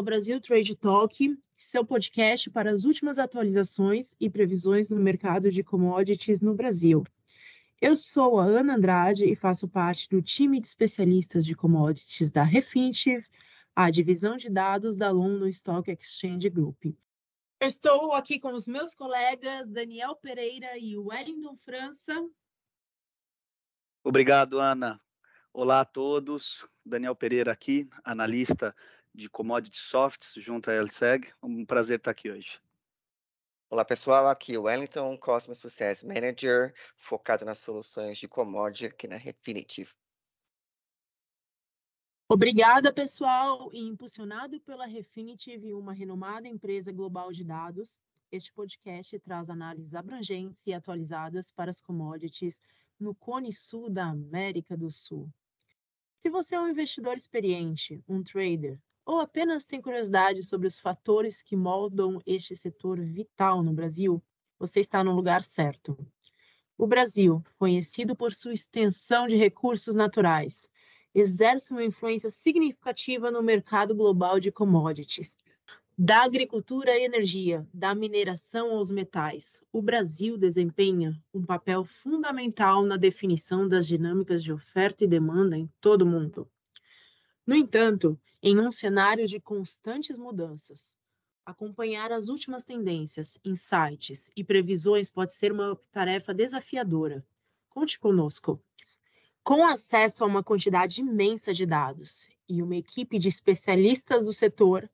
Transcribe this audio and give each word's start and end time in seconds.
ao 0.00 0.04
Brasil 0.04 0.40
Trade 0.40 0.74
Talk, 0.74 1.38
seu 1.54 1.84
podcast 1.84 2.48
para 2.50 2.70
as 2.70 2.86
últimas 2.86 3.18
atualizações 3.18 4.16
e 4.18 4.30
previsões 4.30 4.88
no 4.88 4.98
mercado 4.98 5.50
de 5.50 5.62
commodities 5.62 6.40
no 6.40 6.54
Brasil. 6.54 7.04
Eu 7.78 7.94
sou 7.94 8.40
a 8.40 8.44
Ana 8.46 8.76
Andrade 8.76 9.30
e 9.30 9.36
faço 9.36 9.68
parte 9.68 10.08
do 10.08 10.22
time 10.22 10.58
de 10.58 10.66
especialistas 10.66 11.44
de 11.44 11.54
commodities 11.54 12.30
da 12.30 12.42
Refinitiv, 12.42 13.26
a 13.76 13.90
divisão 13.90 14.38
de 14.38 14.48
dados 14.48 14.96
da 14.96 15.10
London 15.10 15.48
Stock 15.48 15.90
Exchange 15.92 16.48
Group. 16.48 16.82
Estou 17.60 18.14
aqui 18.14 18.40
com 18.40 18.54
os 18.54 18.66
meus 18.66 18.94
colegas 18.94 19.68
Daniel 19.68 20.16
Pereira 20.16 20.78
e 20.78 20.96
Wellington 20.96 21.58
França. 21.58 22.26
Obrigado, 24.02 24.58
Ana. 24.58 24.98
Olá 25.52 25.80
a 25.80 25.84
todos. 25.84 26.66
Daniel 26.86 27.14
Pereira 27.14 27.52
aqui, 27.52 27.86
analista 28.02 28.74
de 29.20 29.28
Commodity 29.28 29.78
Softs 29.78 30.32
junto 30.38 30.70
à 30.70 30.80
LSEG. 30.80 31.30
Um 31.42 31.64
prazer 31.66 31.98
estar 31.98 32.10
aqui 32.10 32.30
hoje. 32.30 32.58
Olá 33.68 33.84
pessoal, 33.84 34.26
aqui 34.26 34.54
é 34.54 34.58
o 34.58 34.62
Wellington, 34.62 35.16
Cosmos 35.18 35.58
Success 35.58 36.02
Manager, 36.02 36.74
focado 36.96 37.44
nas 37.44 37.58
soluções 37.58 38.16
de 38.16 38.26
commodity 38.26 38.86
aqui 38.86 39.06
na 39.06 39.16
Refinitiv. 39.16 39.92
Obrigada, 42.28 42.92
pessoal, 42.92 43.70
e 43.72 43.86
impulsionado 43.86 44.58
pela 44.62 44.86
Refinitiv, 44.86 45.74
uma 45.74 45.92
renomada 45.92 46.48
empresa 46.48 46.90
global 46.90 47.30
de 47.30 47.44
dados, 47.44 48.00
este 48.32 48.52
podcast 48.52 49.18
traz 49.20 49.50
análises 49.50 49.94
abrangentes 49.94 50.66
e 50.66 50.72
atualizadas 50.72 51.52
para 51.52 51.70
as 51.70 51.82
commodities 51.82 52.60
no 52.98 53.14
Cone 53.14 53.52
Sul 53.52 53.90
da 53.90 54.06
América 54.06 54.76
do 54.76 54.90
Sul. 54.90 55.28
Se 56.18 56.30
você 56.30 56.54
é 56.54 56.60
um 56.60 56.68
investidor 56.68 57.16
experiente, 57.16 58.02
um 58.08 58.22
trader, 58.22 58.78
ou 59.04 59.18
apenas 59.18 59.66
tem 59.66 59.80
curiosidade 59.80 60.42
sobre 60.42 60.66
os 60.66 60.78
fatores 60.78 61.42
que 61.42 61.56
moldam 61.56 62.20
este 62.26 62.54
setor 62.54 63.00
vital 63.00 63.62
no 63.62 63.72
Brasil, 63.72 64.22
você 64.58 64.80
está 64.80 65.02
no 65.02 65.14
lugar 65.14 65.42
certo. 65.42 65.96
O 66.76 66.86
Brasil, 66.86 67.42
conhecido 67.58 68.14
por 68.14 68.32
sua 68.32 68.52
extensão 68.52 69.26
de 69.26 69.36
recursos 69.36 69.94
naturais, 69.94 70.70
exerce 71.14 71.72
uma 71.72 71.84
influência 71.84 72.30
significativa 72.30 73.30
no 73.30 73.42
mercado 73.42 73.94
global 73.94 74.38
de 74.38 74.52
commodities, 74.52 75.36
da 76.02 76.22
agricultura 76.22 76.92
à 76.92 76.98
energia, 76.98 77.68
da 77.74 77.94
mineração 77.94 78.70
aos 78.70 78.90
metais, 78.90 79.62
o 79.70 79.82
Brasil 79.82 80.38
desempenha 80.38 81.14
um 81.34 81.44
papel 81.44 81.84
fundamental 81.84 82.82
na 82.82 82.96
definição 82.96 83.68
das 83.68 83.86
dinâmicas 83.86 84.42
de 84.42 84.50
oferta 84.50 85.04
e 85.04 85.06
demanda 85.06 85.58
em 85.58 85.68
todo 85.78 86.02
o 86.02 86.06
mundo. 86.06 86.50
No 87.50 87.56
entanto, 87.56 88.16
em 88.40 88.60
um 88.60 88.70
cenário 88.70 89.26
de 89.26 89.40
constantes 89.40 90.20
mudanças, 90.20 90.96
acompanhar 91.44 92.12
as 92.12 92.28
últimas 92.28 92.64
tendências, 92.64 93.40
insights 93.44 94.30
e 94.36 94.44
previsões 94.44 95.10
pode 95.10 95.34
ser 95.34 95.50
uma 95.50 95.76
tarefa 95.90 96.32
desafiadora. 96.32 97.26
Conte 97.68 97.98
conosco. 97.98 98.62
Com 99.42 99.66
acesso 99.66 100.22
a 100.22 100.28
uma 100.28 100.44
quantidade 100.44 101.00
imensa 101.00 101.52
de 101.52 101.66
dados 101.66 102.28
e 102.48 102.62
uma 102.62 102.76
equipe 102.76 103.18
de 103.18 103.26
especialistas 103.26 104.26
do 104.26 104.32
setor, 104.32 104.88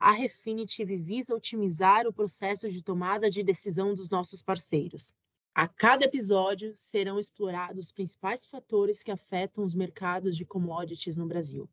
a 0.00 0.10
Refinitiv 0.10 0.88
visa 0.96 1.34
otimizar 1.34 2.06
o 2.06 2.12
processo 2.12 2.70
de 2.70 2.82
tomada 2.82 3.28
de 3.28 3.42
decisão 3.42 3.92
dos 3.92 4.08
nossos 4.08 4.42
parceiros. 4.42 5.14
A 5.54 5.68
cada 5.68 6.06
episódio 6.06 6.72
serão 6.74 7.18
explorados 7.18 7.88
os 7.88 7.92
principais 7.92 8.46
fatores 8.46 9.02
que 9.02 9.10
afetam 9.10 9.62
os 9.62 9.74
mercados 9.74 10.38
de 10.38 10.46
commodities 10.46 11.18
no 11.18 11.26
Brasil. 11.26 11.68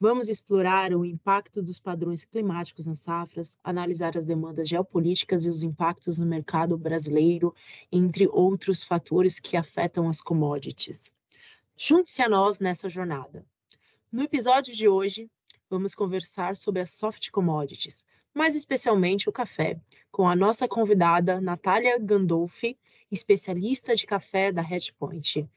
Vamos 0.00 0.28
explorar 0.28 0.94
o 0.94 1.04
impacto 1.04 1.60
dos 1.60 1.80
padrões 1.80 2.24
climáticos 2.24 2.86
nas 2.86 3.00
safras, 3.00 3.58
analisar 3.64 4.16
as 4.16 4.24
demandas 4.24 4.68
geopolíticas 4.68 5.44
e 5.44 5.50
os 5.50 5.64
impactos 5.64 6.20
no 6.20 6.26
mercado 6.26 6.78
brasileiro, 6.78 7.52
entre 7.90 8.28
outros 8.28 8.84
fatores 8.84 9.40
que 9.40 9.56
afetam 9.56 10.08
as 10.08 10.20
commodities. 10.20 11.12
Junte-se 11.76 12.22
a 12.22 12.28
nós 12.28 12.60
nessa 12.60 12.88
jornada. 12.88 13.44
No 14.12 14.22
episódio 14.22 14.72
de 14.72 14.86
hoje, 14.86 15.28
vamos 15.68 15.96
conversar 15.96 16.56
sobre 16.56 16.80
as 16.80 16.90
soft 16.90 17.32
commodities, 17.32 18.06
mais 18.32 18.54
especialmente 18.54 19.28
o 19.28 19.32
café, 19.32 19.80
com 20.12 20.28
a 20.28 20.36
nossa 20.36 20.68
convidada 20.68 21.40
Natália 21.40 21.98
Gandolfi, 21.98 22.78
especialista 23.10 23.96
de 23.96 24.06
café 24.06 24.52
da 24.52 24.62
Hedgepoint. 24.62 25.48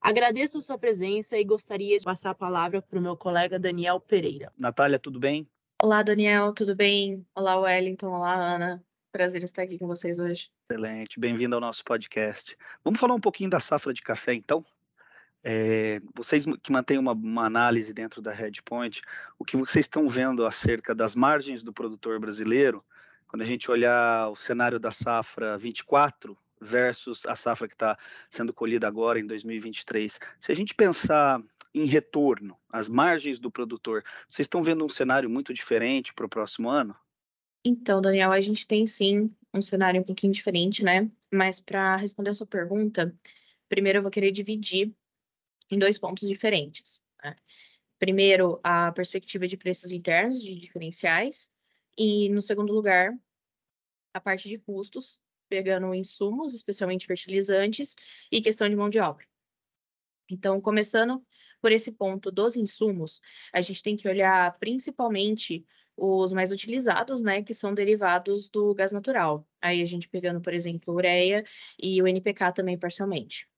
Agradeço 0.00 0.58
a 0.58 0.62
sua 0.62 0.78
presença 0.78 1.36
e 1.36 1.44
gostaria 1.44 1.98
de 1.98 2.04
passar 2.04 2.30
a 2.30 2.34
palavra 2.34 2.80
para 2.80 2.98
o 2.98 3.02
meu 3.02 3.16
colega 3.16 3.58
Daniel 3.58 4.00
Pereira. 4.00 4.52
Natália, 4.56 4.98
tudo 4.98 5.18
bem? 5.18 5.48
Olá, 5.82 6.02
Daniel, 6.02 6.52
tudo 6.52 6.74
bem? 6.74 7.26
Olá, 7.34 7.58
Wellington. 7.58 8.08
Olá, 8.08 8.34
Ana. 8.34 8.84
Prazer 9.12 9.42
estar 9.42 9.62
aqui 9.62 9.78
com 9.78 9.86
vocês 9.86 10.18
hoje. 10.18 10.50
Excelente, 10.70 11.18
bem-vindo 11.18 11.54
ao 11.54 11.60
nosso 11.60 11.84
podcast. 11.84 12.56
Vamos 12.84 13.00
falar 13.00 13.14
um 13.14 13.20
pouquinho 13.20 13.50
da 13.50 13.60
safra 13.60 13.92
de 13.92 14.02
café, 14.02 14.34
então? 14.34 14.64
É, 15.42 16.00
vocês 16.14 16.44
que 16.62 16.72
mantêm 16.72 16.98
uma, 16.98 17.12
uma, 17.12 17.46
análise 17.46 17.94
dentro 17.94 18.20
da 18.20 18.32
Redpoint, 18.32 19.00
o 19.38 19.44
que 19.44 19.56
vocês 19.56 19.84
estão 19.84 20.08
vendo 20.08 20.44
acerca 20.44 20.94
das 20.94 21.14
margens 21.14 21.62
do 21.62 21.72
produtor 21.72 22.18
brasileiro, 22.18 22.84
quando 23.28 23.42
a 23.42 23.44
gente 23.44 23.70
olhar 23.70 24.28
o 24.28 24.34
cenário 24.34 24.80
da 24.80 24.90
safra 24.90 25.56
24 25.56 26.36
versus 26.60 27.26
a 27.26 27.36
safra 27.36 27.68
que 27.68 27.74
está 27.74 27.98
sendo 28.30 28.52
colhida 28.52 28.86
agora 28.86 29.18
em 29.18 29.26
2023, 29.26 30.18
se 30.40 30.52
a 30.52 30.54
gente 30.54 30.74
pensar 30.74 31.42
em 31.74 31.84
retorno, 31.84 32.58
as 32.70 32.88
margens 32.88 33.38
do 33.38 33.50
produtor, 33.50 34.02
vocês 34.26 34.46
estão 34.46 34.62
vendo 34.62 34.84
um 34.84 34.88
cenário 34.88 35.28
muito 35.28 35.52
diferente 35.52 36.14
para 36.14 36.24
o 36.24 36.28
próximo 36.28 36.70
ano? 36.70 36.96
Então, 37.62 38.00
Daniel, 38.00 38.32
a 38.32 38.40
gente 38.40 38.66
tem 38.66 38.86
sim 38.86 39.30
um 39.52 39.60
cenário 39.60 40.00
um 40.00 40.04
pouquinho 40.04 40.32
diferente, 40.32 40.82
né? 40.82 41.10
Mas 41.30 41.60
para 41.60 41.96
responder 41.96 42.30
a 42.30 42.34
sua 42.34 42.46
pergunta, 42.46 43.14
primeiro 43.68 43.98
eu 43.98 44.02
vou 44.02 44.10
querer 44.10 44.30
dividir 44.30 44.94
em 45.70 45.78
dois 45.78 45.98
pontos 45.98 46.28
diferentes. 46.28 47.02
Né? 47.22 47.34
Primeiro, 47.98 48.60
a 48.62 48.92
perspectiva 48.92 49.46
de 49.46 49.56
preços 49.56 49.90
internos 49.90 50.42
de 50.42 50.54
diferenciais, 50.54 51.50
e 51.98 52.28
no 52.28 52.40
segundo 52.40 52.72
lugar, 52.72 53.12
a 54.14 54.20
parte 54.20 54.48
de 54.48 54.58
custos, 54.58 55.20
pegando 55.48 55.94
insumos, 55.94 56.54
especialmente 56.54 57.06
fertilizantes, 57.06 57.94
e 58.30 58.40
questão 58.40 58.68
de 58.68 58.76
mão 58.76 58.88
de 58.88 58.98
obra. 58.98 59.26
Então, 60.30 60.60
começando 60.60 61.24
por 61.60 61.72
esse 61.72 61.92
ponto 61.92 62.30
dos 62.30 62.56
insumos, 62.56 63.20
a 63.52 63.60
gente 63.60 63.82
tem 63.82 63.96
que 63.96 64.08
olhar 64.08 64.58
principalmente 64.58 65.64
os 65.96 66.32
mais 66.32 66.52
utilizados, 66.52 67.22
né, 67.22 67.42
que 67.42 67.54
são 67.54 67.72
derivados 67.72 68.48
do 68.48 68.74
gás 68.74 68.92
natural. 68.92 69.48
Aí 69.60 69.80
a 69.80 69.86
gente 69.86 70.08
pegando, 70.08 70.40
por 70.40 70.52
exemplo, 70.52 70.94
ureia 70.94 71.44
e 71.80 72.02
o 72.02 72.06
NPK 72.06 72.52
também 72.52 72.78
parcialmente. 72.78 73.48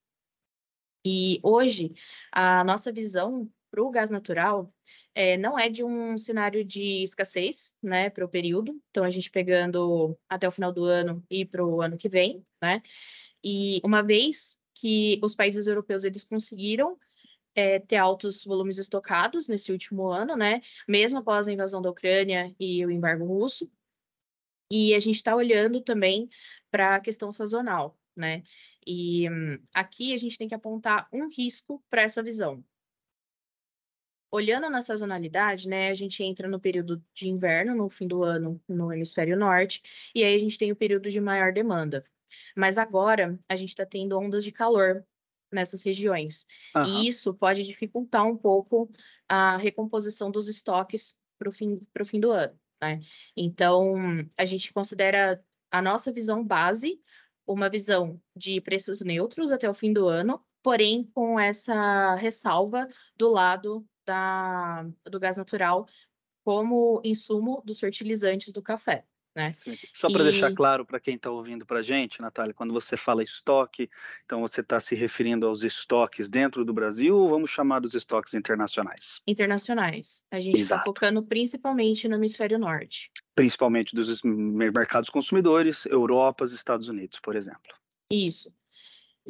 E 1.05 1.41
hoje, 1.43 1.95
a 2.31 2.63
nossa 2.65 2.93
visão 2.93 3.51
para 3.71 3.83
o 3.83 3.91
gás 3.91 4.11
natural 4.11 4.73
é, 5.19 5.37
não 5.37 5.59
é 5.59 5.69
de 5.69 5.83
um 5.83 6.17
cenário 6.17 6.65
de 6.65 7.03
escassez, 7.03 7.75
né, 7.83 8.09
para 8.09 8.25
o 8.25 8.29
período. 8.29 8.81
Então, 8.89 9.03
a 9.03 9.11
gente 9.11 9.29
pegando 9.29 10.17
até 10.29 10.47
o 10.47 10.51
final 10.53 10.73
do 10.73 10.85
ano 10.85 11.25
e 11.29 11.45
para 11.45 11.67
o 11.67 11.83
ano 11.83 11.97
que 11.97 12.09
vem, 12.09 12.45
né? 12.63 12.81
E 13.43 13.81
uma 13.83 14.01
vez 14.01 14.57
que 14.73 15.19
os 15.21 15.35
países 15.35 15.67
europeus 15.67 16.05
eles 16.05 16.23
conseguiram 16.23 16.97
é, 17.53 17.81
ter 17.81 17.97
altos 17.97 18.45
volumes 18.45 18.79
estocados 18.79 19.49
nesse 19.49 19.73
último 19.73 20.07
ano, 20.07 20.37
né? 20.37 20.61
Mesmo 20.87 21.19
após 21.19 21.49
a 21.49 21.53
invasão 21.53 21.83
da 21.83 21.91
Ucrânia 21.91 22.55
e 22.61 22.87
o 22.87 22.91
embargo 22.91 23.25
russo. 23.27 23.69
E 24.71 24.95
a 24.95 25.01
gente 25.01 25.17
está 25.17 25.35
olhando 25.35 25.81
também 25.81 26.29
para 26.71 26.95
a 26.95 27.01
questão 27.01 27.33
sazonal, 27.33 27.99
né? 28.15 28.45
E 28.87 29.29
hum, 29.29 29.59
aqui 29.75 30.15
a 30.15 30.19
gente 30.19 30.39
tem 30.39 30.47
que 30.47 30.55
apontar 30.55 31.09
um 31.13 31.29
risco 31.29 31.83
para 31.91 32.03
essa 32.03 32.23
visão. 32.23 32.63
Olhando 34.31 34.69
na 34.69 34.83
sazonalidade, 34.83 35.69
né, 35.69 35.89
a 35.89 35.95
gente 35.95 36.23
entra 36.23 36.49
no 36.49 36.61
período 36.61 37.03
de 37.15 37.29
inverno, 37.29 37.75
no 37.75 37.89
fim 37.89 38.07
do 38.07 38.23
ano, 38.23 38.61
no 38.69 38.93
hemisfério 38.93 39.37
norte, 39.37 39.83
e 40.15 40.23
aí 40.23 40.35
a 40.35 40.39
gente 40.39 40.59
tem 40.59 40.71
o 40.71 40.77
período 40.77 41.09
de 41.11 41.21
maior 41.21 41.53
demanda. 41.53 42.05
Mas 42.55 42.77
agora 42.77 43.39
a 43.49 43.57
gente 43.57 43.71
está 43.71 43.87
tendo 43.87 44.19
ondas 44.19 44.45
de 44.45 44.53
calor 44.53 45.05
nessas 45.51 45.83
regiões. 45.83 46.47
Uhum. 46.77 46.85
E 46.85 47.09
isso 47.09 47.33
pode 47.35 47.63
dificultar 47.63 48.27
um 48.27 48.37
pouco 48.37 48.91
a 49.29 49.57
recomposição 49.57 50.31
dos 50.31 50.49
estoques 50.49 51.17
para 51.39 51.49
o 51.49 51.53
fim, 51.53 51.81
fim 52.05 52.21
do 52.21 52.31
ano. 52.31 52.59
Né? 52.81 53.01
Então, 53.37 53.95
a 54.37 54.45
gente 54.45 54.73
considera 54.73 55.43
a 55.71 55.83
nossa 55.83 56.13
visão 56.13 56.45
base 56.45 57.01
uma 57.47 57.71
visão 57.71 58.21
de 58.37 58.61
preços 58.61 59.01
neutros 59.01 59.51
até 59.51 59.69
o 59.69 59.75
fim 59.75 59.93
do 59.93 60.07
ano, 60.07 60.45
porém 60.63 61.05
com 61.15 61.39
essa 61.39 62.15
ressalva 62.17 62.89
do 63.17 63.29
lado 63.29 63.87
da, 64.05 64.87
do 65.05 65.21
gás 65.21 65.37
natural 65.37 65.87
como 66.45 67.01
insumo 67.05 67.63
dos 67.65 67.79
fertilizantes 67.79 68.53
do 68.53 68.63
café. 68.63 69.05
Né? 69.39 69.53
Só 69.95 70.09
para 70.11 70.23
e... 70.23 70.33
deixar 70.33 70.53
claro 70.53 70.85
para 70.85 70.99
quem 70.99 71.15
está 71.15 71.31
ouvindo 71.31 71.65
para 71.65 71.79
a 71.79 71.83
gente, 71.83 72.21
Natália, 72.21 72.53
quando 72.53 72.73
você 72.73 72.97
fala 72.97 73.23
estoque, 73.23 73.89
então 74.25 74.41
você 74.41 74.63
está 74.63 74.81
se 74.81 74.97
referindo 74.97 75.47
aos 75.47 75.63
estoques 75.63 76.29
dentro 76.29 76.65
do 76.65 76.73
Brasil 76.73 77.17
ou 77.17 77.29
vamos 77.29 77.49
chamar 77.49 77.79
dos 77.81 77.95
estoques 77.95 78.35
internacionais? 78.35 79.21
Internacionais. 79.29 80.25
A 80.31 80.41
gente 80.41 80.59
está 80.59 80.83
focando 80.83 81.23
principalmente 81.23 82.09
no 82.09 82.17
hemisfério 82.17 82.59
norte. 82.59 83.13
Principalmente 83.37 83.95
dos 83.95 84.23
mercados 84.25 85.09
consumidores, 85.09 85.87
Europa, 85.87 86.45
Estados 86.45 86.89
Unidos, 86.89 87.21
por 87.21 87.37
exemplo. 87.37 87.77
Isso. 88.11 88.53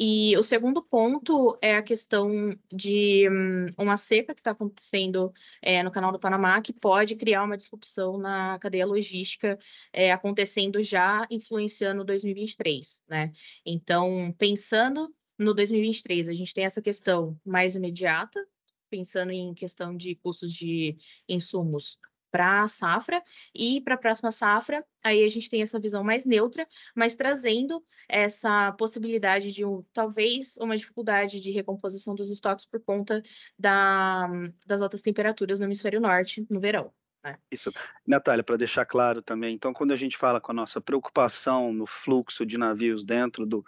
E 0.00 0.36
o 0.36 0.44
segundo 0.44 0.80
ponto 0.80 1.58
é 1.60 1.74
a 1.74 1.82
questão 1.82 2.56
de 2.72 3.28
hum, 3.28 3.66
uma 3.76 3.96
seca 3.96 4.32
que 4.32 4.40
está 4.40 4.52
acontecendo 4.52 5.34
é, 5.60 5.82
no 5.82 5.90
canal 5.90 6.12
do 6.12 6.20
Panamá, 6.20 6.62
que 6.62 6.72
pode 6.72 7.16
criar 7.16 7.42
uma 7.42 7.56
disrupção 7.56 8.16
na 8.16 8.56
cadeia 8.60 8.86
logística, 8.86 9.58
é, 9.92 10.12
acontecendo 10.12 10.80
já, 10.84 11.26
influenciando 11.28 12.04
2023, 12.04 13.02
né? 13.08 13.32
Então, 13.66 14.32
pensando 14.38 15.12
no 15.36 15.52
2023, 15.52 16.28
a 16.28 16.34
gente 16.34 16.54
tem 16.54 16.64
essa 16.64 16.80
questão 16.80 17.36
mais 17.44 17.74
imediata, 17.74 18.46
pensando 18.88 19.32
em 19.32 19.52
questão 19.52 19.96
de 19.96 20.14
custos 20.14 20.52
de 20.52 20.96
insumos 21.28 21.98
para 22.30 22.62
a 22.62 22.68
safra 22.68 23.22
e 23.54 23.80
para 23.80 23.94
a 23.94 23.98
próxima 23.98 24.30
safra, 24.30 24.84
aí 25.02 25.24
a 25.24 25.28
gente 25.28 25.48
tem 25.48 25.62
essa 25.62 25.78
visão 25.78 26.04
mais 26.04 26.24
neutra, 26.24 26.66
mas 26.94 27.16
trazendo 27.16 27.82
essa 28.08 28.72
possibilidade 28.72 29.52
de 29.52 29.64
um, 29.64 29.84
talvez 29.92 30.56
uma 30.58 30.76
dificuldade 30.76 31.40
de 31.40 31.50
recomposição 31.50 32.14
dos 32.14 32.30
estoques 32.30 32.64
por 32.64 32.80
conta 32.80 33.22
da, 33.58 34.28
das 34.66 34.80
altas 34.80 35.02
temperaturas 35.02 35.58
no 35.58 35.66
hemisfério 35.66 36.00
norte 36.00 36.46
no 36.50 36.60
verão. 36.60 36.92
Né? 37.24 37.36
Isso, 37.50 37.72
Natália, 38.06 38.44
para 38.44 38.56
deixar 38.56 38.84
claro 38.84 39.20
também, 39.22 39.54
então 39.54 39.72
quando 39.72 39.92
a 39.92 39.96
gente 39.96 40.16
fala 40.16 40.40
com 40.40 40.52
a 40.52 40.54
nossa 40.54 40.80
preocupação 40.80 41.72
no 41.72 41.86
fluxo 41.86 42.46
de 42.46 42.56
navios 42.56 43.04
dentro 43.04 43.44
do, 43.44 43.64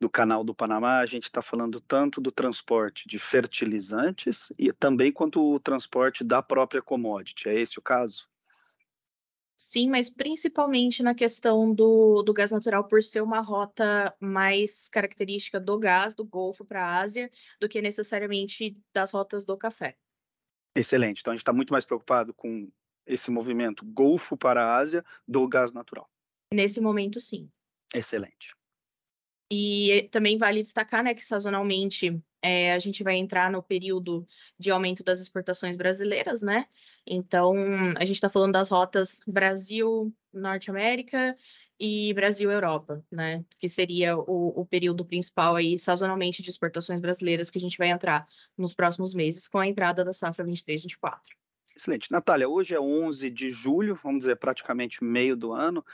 do 0.00 0.10
canal 0.10 0.44
do 0.44 0.54
Panamá, 0.54 0.98
a 0.98 1.06
gente 1.06 1.24
está 1.24 1.40
falando 1.40 1.80
tanto 1.80 2.20
do 2.20 2.30
transporte 2.30 3.08
de 3.08 3.18
fertilizantes 3.18 4.52
e 4.58 4.72
também 4.72 5.10
quanto 5.10 5.54
o 5.54 5.58
transporte 5.58 6.22
da 6.22 6.42
própria 6.42 6.82
commodity. 6.82 7.48
É 7.48 7.58
esse 7.58 7.78
o 7.78 7.82
caso? 7.82 8.28
Sim, 9.58 9.88
mas 9.88 10.10
principalmente 10.10 11.02
na 11.02 11.14
questão 11.14 11.74
do, 11.74 12.22
do 12.22 12.34
gás 12.34 12.50
natural, 12.50 12.86
por 12.86 13.02
ser 13.02 13.22
uma 13.22 13.40
rota 13.40 14.14
mais 14.20 14.86
característica 14.86 15.58
do 15.58 15.78
gás 15.78 16.14
do 16.14 16.24
Golfo 16.24 16.62
para 16.62 16.84
a 16.84 17.00
Ásia 17.00 17.30
do 17.58 17.66
que 17.66 17.80
necessariamente 17.80 18.76
das 18.92 19.10
rotas 19.10 19.46
do 19.46 19.56
café. 19.56 19.96
Excelente. 20.74 21.20
Então 21.20 21.32
a 21.32 21.34
gente 21.34 21.40
está 21.40 21.54
muito 21.54 21.72
mais 21.72 21.86
preocupado 21.86 22.34
com 22.34 22.70
esse 23.06 23.30
movimento 23.30 23.82
Golfo 23.86 24.36
para 24.36 24.62
a 24.62 24.76
Ásia 24.76 25.02
do 25.26 25.48
gás 25.48 25.72
natural. 25.72 26.06
Nesse 26.52 26.78
momento, 26.78 27.18
sim. 27.18 27.50
Excelente. 27.94 28.54
E 29.50 30.08
também 30.10 30.36
vale 30.38 30.60
destacar 30.60 31.04
né, 31.04 31.14
que 31.14 31.24
sazonalmente 31.24 32.20
é, 32.42 32.72
a 32.72 32.78
gente 32.78 33.02
vai 33.02 33.16
entrar 33.16 33.50
no 33.50 33.62
período 33.62 34.26
de 34.58 34.70
aumento 34.70 35.02
das 35.04 35.20
exportações 35.20 35.76
brasileiras, 35.76 36.42
né? 36.42 36.66
Então, 37.06 37.54
a 37.96 38.04
gente 38.04 38.16
está 38.16 38.28
falando 38.28 38.52
das 38.52 38.68
rotas 38.68 39.20
Brasil, 39.26 40.12
Norte 40.32 40.70
América 40.70 41.36
e 41.78 42.12
Brasil-Europa, 42.14 43.04
né? 43.10 43.44
Que 43.58 43.68
seria 43.68 44.16
o, 44.16 44.60
o, 44.60 44.66
período 44.66 45.04
principal 45.04 45.56
aí, 45.56 45.78
sazonalmente, 45.78 46.42
de 46.42 46.50
exportações 46.50 47.00
brasileiras 47.00 47.50
que 47.50 47.58
a 47.58 47.60
gente 47.60 47.78
vai 47.78 47.90
entrar 47.90 48.26
nos 48.56 48.74
próximos 48.74 49.14
meses 49.14 49.48
com 49.48 49.58
a 49.58 49.66
entrada 49.66 50.04
da 50.04 50.12
safra 50.12 50.44
23-24. 50.44 51.18
Excelente. 51.76 52.10
Natália, 52.10 52.48
hoje 52.48 52.74
é 52.74 52.80
11 52.80 53.30
de 53.30 53.50
julho, 53.50 53.94
vamos 54.02 54.20
dizer, 54.20 54.36
praticamente 54.36 55.04
meio 55.04 55.36
do 55.36 55.52
ano. 55.52 55.84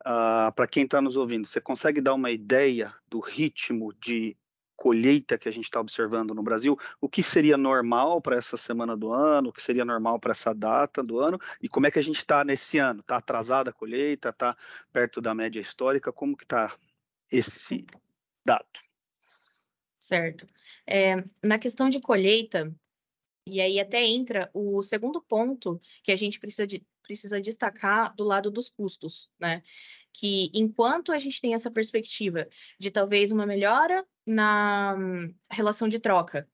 Uh, 0.00 0.50
para 0.54 0.66
quem 0.66 0.84
está 0.84 1.00
nos 1.00 1.16
ouvindo, 1.16 1.46
você 1.46 1.60
consegue 1.60 2.00
dar 2.00 2.14
uma 2.14 2.30
ideia 2.30 2.94
do 3.08 3.20
ritmo 3.20 3.92
de 4.00 4.36
colheita 4.74 5.36
que 5.36 5.46
a 5.46 5.52
gente 5.52 5.64
está 5.64 5.78
observando 5.78 6.34
no 6.34 6.42
Brasil? 6.42 6.78
O 7.00 7.08
que 7.08 7.22
seria 7.22 7.58
normal 7.58 8.20
para 8.22 8.36
essa 8.36 8.56
semana 8.56 8.96
do 8.96 9.12
ano? 9.12 9.50
O 9.50 9.52
que 9.52 9.60
seria 9.60 9.84
normal 9.84 10.18
para 10.18 10.32
essa 10.32 10.54
data 10.54 11.02
do 11.02 11.20
ano? 11.20 11.38
E 11.60 11.68
como 11.68 11.86
é 11.86 11.90
que 11.90 11.98
a 11.98 12.02
gente 12.02 12.16
está 12.16 12.42
nesse 12.42 12.78
ano? 12.78 13.00
Está 13.00 13.18
atrasada 13.18 13.68
a 13.68 13.72
colheita? 13.74 14.30
Está 14.30 14.56
perto 14.90 15.20
da 15.20 15.34
média 15.34 15.60
histórica? 15.60 16.10
Como 16.10 16.34
que 16.34 16.44
está 16.44 16.74
esse 17.30 17.84
dado? 18.42 18.64
Certo. 19.98 20.46
É, 20.86 21.22
na 21.42 21.58
questão 21.58 21.90
de 21.90 22.00
colheita, 22.00 22.74
e 23.46 23.60
aí 23.60 23.80
até 23.80 24.04
entra 24.04 24.50
o 24.52 24.82
segundo 24.82 25.20
ponto 25.22 25.80
que 26.02 26.12
a 26.12 26.16
gente 26.16 26.38
precisa 26.38 26.66
de, 26.66 26.84
precisa 27.02 27.40
destacar 27.40 28.14
do 28.14 28.24
lado 28.24 28.50
dos 28.50 28.68
custos, 28.68 29.30
né? 29.38 29.62
Que 30.12 30.50
enquanto 30.54 31.12
a 31.12 31.18
gente 31.18 31.40
tem 31.40 31.54
essa 31.54 31.70
perspectiva 31.70 32.46
de 32.78 32.90
talvez 32.90 33.32
uma 33.32 33.46
melhora 33.46 34.06
na 34.26 34.96
relação 35.50 35.88
de 35.88 35.98
troca 35.98 36.48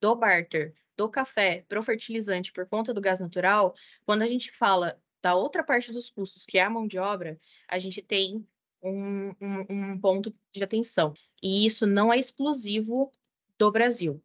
do 0.00 0.14
barter, 0.14 0.74
do 0.96 1.08
café 1.08 1.64
para 1.68 1.78
o 1.78 1.82
fertilizante 1.82 2.52
por 2.52 2.66
conta 2.66 2.92
do 2.92 3.00
gás 3.00 3.20
natural, 3.20 3.74
quando 4.04 4.22
a 4.22 4.26
gente 4.26 4.50
fala 4.50 5.00
da 5.22 5.34
outra 5.34 5.64
parte 5.64 5.92
dos 5.92 6.10
custos, 6.10 6.44
que 6.44 6.58
é 6.58 6.62
a 6.62 6.70
mão 6.70 6.86
de 6.86 6.98
obra, 6.98 7.38
a 7.68 7.78
gente 7.78 8.02
tem 8.02 8.46
um, 8.82 9.30
um, 9.40 9.66
um 9.70 10.00
ponto 10.00 10.34
de 10.52 10.62
atenção. 10.62 11.14
E 11.42 11.66
isso 11.66 11.86
não 11.86 12.12
é 12.12 12.18
exclusivo 12.18 13.10
do 13.58 13.70
Brasil 13.72 14.22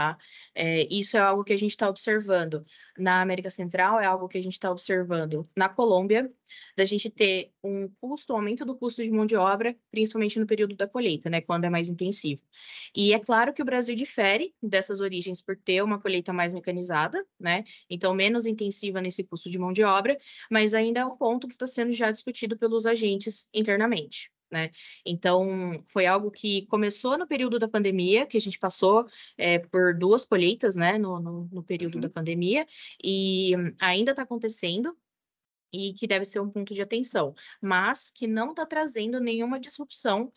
tá? 0.00 0.16
É, 0.54 0.88
isso 0.90 1.14
é 1.18 1.20
algo 1.20 1.44
que 1.44 1.52
a 1.52 1.58
gente 1.58 1.72
está 1.72 1.86
observando 1.86 2.64
na 2.96 3.20
América 3.20 3.50
Central, 3.50 4.00
é 4.00 4.06
algo 4.06 4.28
que 4.28 4.38
a 4.38 4.40
gente 4.40 4.54
está 4.54 4.70
observando 4.70 5.46
na 5.54 5.68
Colômbia, 5.68 6.32
da 6.74 6.86
gente 6.86 7.10
ter 7.10 7.52
um 7.62 7.86
custo, 8.00 8.32
um 8.32 8.36
aumento 8.36 8.64
do 8.64 8.74
custo 8.74 9.02
de 9.02 9.10
mão 9.10 9.26
de 9.26 9.36
obra, 9.36 9.76
principalmente 9.90 10.38
no 10.40 10.46
período 10.46 10.74
da 10.74 10.88
colheita, 10.88 11.28
né, 11.28 11.42
quando 11.42 11.66
é 11.66 11.70
mais 11.70 11.90
intensivo. 11.90 12.42
E 12.96 13.12
é 13.12 13.18
claro 13.18 13.52
que 13.52 13.60
o 13.60 13.64
Brasil 13.64 13.94
difere 13.94 14.54
dessas 14.62 15.00
origens 15.00 15.42
por 15.42 15.54
ter 15.54 15.82
uma 15.82 16.00
colheita 16.00 16.32
mais 16.32 16.54
mecanizada, 16.54 17.22
né, 17.38 17.62
então 17.90 18.14
menos 18.14 18.46
intensiva 18.46 19.02
nesse 19.02 19.22
custo 19.22 19.50
de 19.50 19.58
mão 19.58 19.70
de 19.70 19.84
obra, 19.84 20.16
mas 20.50 20.72
ainda 20.72 21.00
é 21.00 21.04
um 21.04 21.14
ponto 21.14 21.46
que 21.46 21.54
está 21.54 21.66
sendo 21.66 21.92
já 21.92 22.10
discutido 22.10 22.56
pelos 22.56 22.86
agentes 22.86 23.50
internamente. 23.52 24.30
Né? 24.50 24.70
Então, 25.06 25.82
foi 25.86 26.06
algo 26.06 26.30
que 26.30 26.66
começou 26.66 27.16
no 27.16 27.26
período 27.26 27.58
da 27.58 27.68
pandemia, 27.68 28.26
que 28.26 28.36
a 28.36 28.40
gente 28.40 28.58
passou 28.58 29.06
é, 29.38 29.58
por 29.58 29.96
duas 29.96 30.24
colheitas 30.24 30.74
né, 30.74 30.98
no, 30.98 31.20
no, 31.20 31.48
no 31.52 31.62
período 31.62 31.94
uhum. 31.94 32.00
da 32.00 32.10
pandemia, 32.10 32.66
e 33.02 33.52
ainda 33.80 34.10
está 34.10 34.22
acontecendo, 34.22 34.96
e 35.72 35.92
que 35.94 36.06
deve 36.06 36.24
ser 36.24 36.40
um 36.40 36.50
ponto 36.50 36.74
de 36.74 36.82
atenção, 36.82 37.34
mas 37.62 38.10
que 38.10 38.26
não 38.26 38.50
está 38.50 38.66
trazendo 38.66 39.20
nenhuma 39.20 39.60
disrupção 39.60 40.32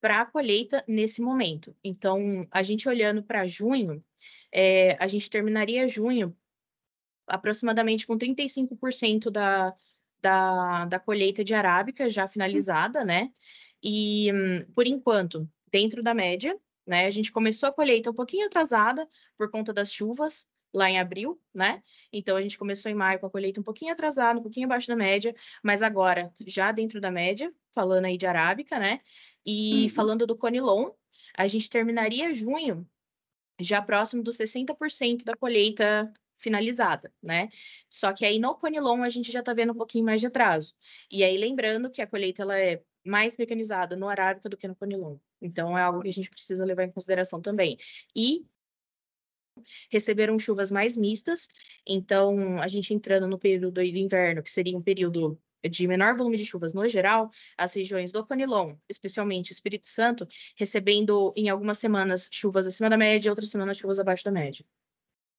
para 0.00 0.20
a 0.20 0.26
colheita 0.26 0.84
nesse 0.86 1.22
momento. 1.22 1.74
Então, 1.82 2.46
a 2.50 2.62
gente 2.62 2.88
olhando 2.88 3.22
para 3.22 3.46
junho, 3.46 4.04
é, 4.52 4.96
a 5.02 5.06
gente 5.06 5.30
terminaria 5.30 5.88
junho 5.88 6.36
aproximadamente 7.26 8.06
com 8.06 8.16
35% 8.16 9.30
da, 9.30 9.74
da, 10.26 10.84
da 10.86 10.98
colheita 10.98 11.44
de 11.44 11.54
arábica 11.54 12.08
já 12.08 12.26
finalizada, 12.26 13.04
né? 13.04 13.30
E, 13.80 14.32
por 14.74 14.84
enquanto, 14.84 15.48
dentro 15.70 16.02
da 16.02 16.12
média, 16.12 16.58
né? 16.84 17.06
A 17.06 17.10
gente 17.10 17.30
começou 17.30 17.68
a 17.68 17.72
colheita 17.72 18.10
um 18.10 18.14
pouquinho 18.14 18.46
atrasada 18.46 19.08
por 19.38 19.48
conta 19.50 19.72
das 19.72 19.92
chuvas 19.92 20.48
lá 20.74 20.90
em 20.90 20.98
abril, 20.98 21.40
né? 21.54 21.80
Então 22.12 22.36
a 22.36 22.42
gente 22.42 22.58
começou 22.58 22.90
em 22.90 22.94
maio 22.94 23.20
com 23.20 23.26
a 23.26 23.30
colheita 23.30 23.60
um 23.60 23.62
pouquinho 23.62 23.92
atrasada, 23.92 24.40
um 24.40 24.42
pouquinho 24.42 24.66
abaixo 24.66 24.88
da 24.88 24.96
média, 24.96 25.32
mas 25.62 25.80
agora 25.80 26.32
já 26.44 26.72
dentro 26.72 27.00
da 27.00 27.10
média, 27.10 27.52
falando 27.72 28.06
aí 28.06 28.18
de 28.18 28.26
arábica, 28.26 28.80
né? 28.80 29.00
E 29.44 29.84
uhum. 29.84 29.88
falando 29.90 30.26
do 30.26 30.36
conilon, 30.36 30.90
a 31.38 31.46
gente 31.46 31.70
terminaria 31.70 32.32
junho 32.32 32.84
já 33.60 33.80
próximo 33.80 34.24
dos 34.24 34.36
60% 34.36 35.24
da 35.24 35.36
colheita 35.36 36.12
finalizada, 36.38 37.12
né? 37.22 37.48
Só 37.90 38.12
que 38.12 38.24
aí 38.24 38.38
no 38.38 38.54
Conilon 38.54 39.02
a 39.02 39.08
gente 39.08 39.32
já 39.32 39.40
está 39.40 39.52
vendo 39.54 39.72
um 39.72 39.76
pouquinho 39.76 40.04
mais 40.04 40.20
de 40.20 40.26
atraso. 40.26 40.74
E 41.10 41.24
aí 41.24 41.36
lembrando 41.36 41.90
que 41.90 42.02
a 42.02 42.06
colheita 42.06 42.42
ela 42.42 42.58
é 42.58 42.82
mais 43.04 43.36
mecanizada 43.36 43.96
no 43.96 44.08
Arábica 44.08 44.48
do 44.48 44.56
que 44.56 44.68
no 44.68 44.76
Conilon. 44.76 45.18
Então 45.40 45.76
é 45.78 45.82
algo 45.82 46.02
que 46.02 46.08
a 46.08 46.12
gente 46.12 46.30
precisa 46.30 46.64
levar 46.64 46.84
em 46.84 46.90
consideração 46.90 47.40
também. 47.40 47.78
E 48.14 48.44
receberam 49.90 50.38
chuvas 50.38 50.70
mais 50.70 50.96
mistas, 50.96 51.48
então 51.86 52.60
a 52.60 52.68
gente 52.68 52.92
entrando 52.92 53.26
no 53.26 53.38
período 53.38 53.70
do 53.70 53.82
inverno, 53.82 54.42
que 54.42 54.50
seria 54.50 54.76
um 54.76 54.82
período 54.82 55.40
de 55.68 55.88
menor 55.88 56.14
volume 56.16 56.36
de 56.36 56.44
chuvas 56.44 56.74
no 56.74 56.86
geral, 56.86 57.30
as 57.56 57.74
regiões 57.74 58.12
do 58.12 58.24
Conilon, 58.24 58.76
especialmente 58.88 59.52
Espírito 59.52 59.88
Santo, 59.88 60.28
recebendo 60.56 61.32
em 61.36 61.48
algumas 61.48 61.78
semanas 61.78 62.28
chuvas 62.30 62.66
acima 62.66 62.90
da 62.90 62.96
média, 62.96 63.30
outras 63.30 63.50
semanas 63.50 63.78
chuvas 63.78 63.98
abaixo 63.98 64.24
da 64.24 64.30
média. 64.30 64.64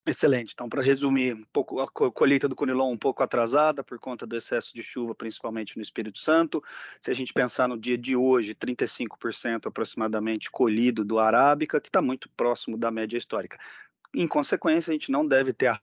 Excelente. 0.07 0.53
Então, 0.53 0.69
para 0.69 0.81
resumir, 0.81 1.33
um 1.33 1.43
pouco 1.51 1.81
a 1.81 1.87
colheita 1.91 2.47
do 2.47 2.55
Conilon 2.55 2.93
um 2.93 2.97
pouco 2.97 3.21
atrasada 3.21 3.83
por 3.83 3.99
conta 3.99 4.25
do 4.25 4.37
excesso 4.37 4.73
de 4.73 4.81
chuva, 4.81 5.13
principalmente 5.13 5.75
no 5.75 5.83
Espírito 5.83 6.17
Santo. 6.17 6.63
Se 7.01 7.11
a 7.11 7.13
gente 7.13 7.33
pensar 7.33 7.67
no 7.67 7.77
dia 7.77 7.97
de 7.97 8.15
hoje, 8.15 8.55
35% 8.55 9.67
aproximadamente 9.67 10.49
colhido 10.49 11.03
do 11.03 11.19
Arábica, 11.19 11.81
que 11.81 11.89
está 11.89 12.01
muito 12.01 12.29
próximo 12.37 12.77
da 12.77 12.89
média 12.89 13.17
histórica. 13.17 13.59
Em 14.15 14.25
consequência, 14.25 14.91
a 14.91 14.93
gente 14.93 15.11
não 15.11 15.27
deve 15.27 15.51
ter 15.51 15.77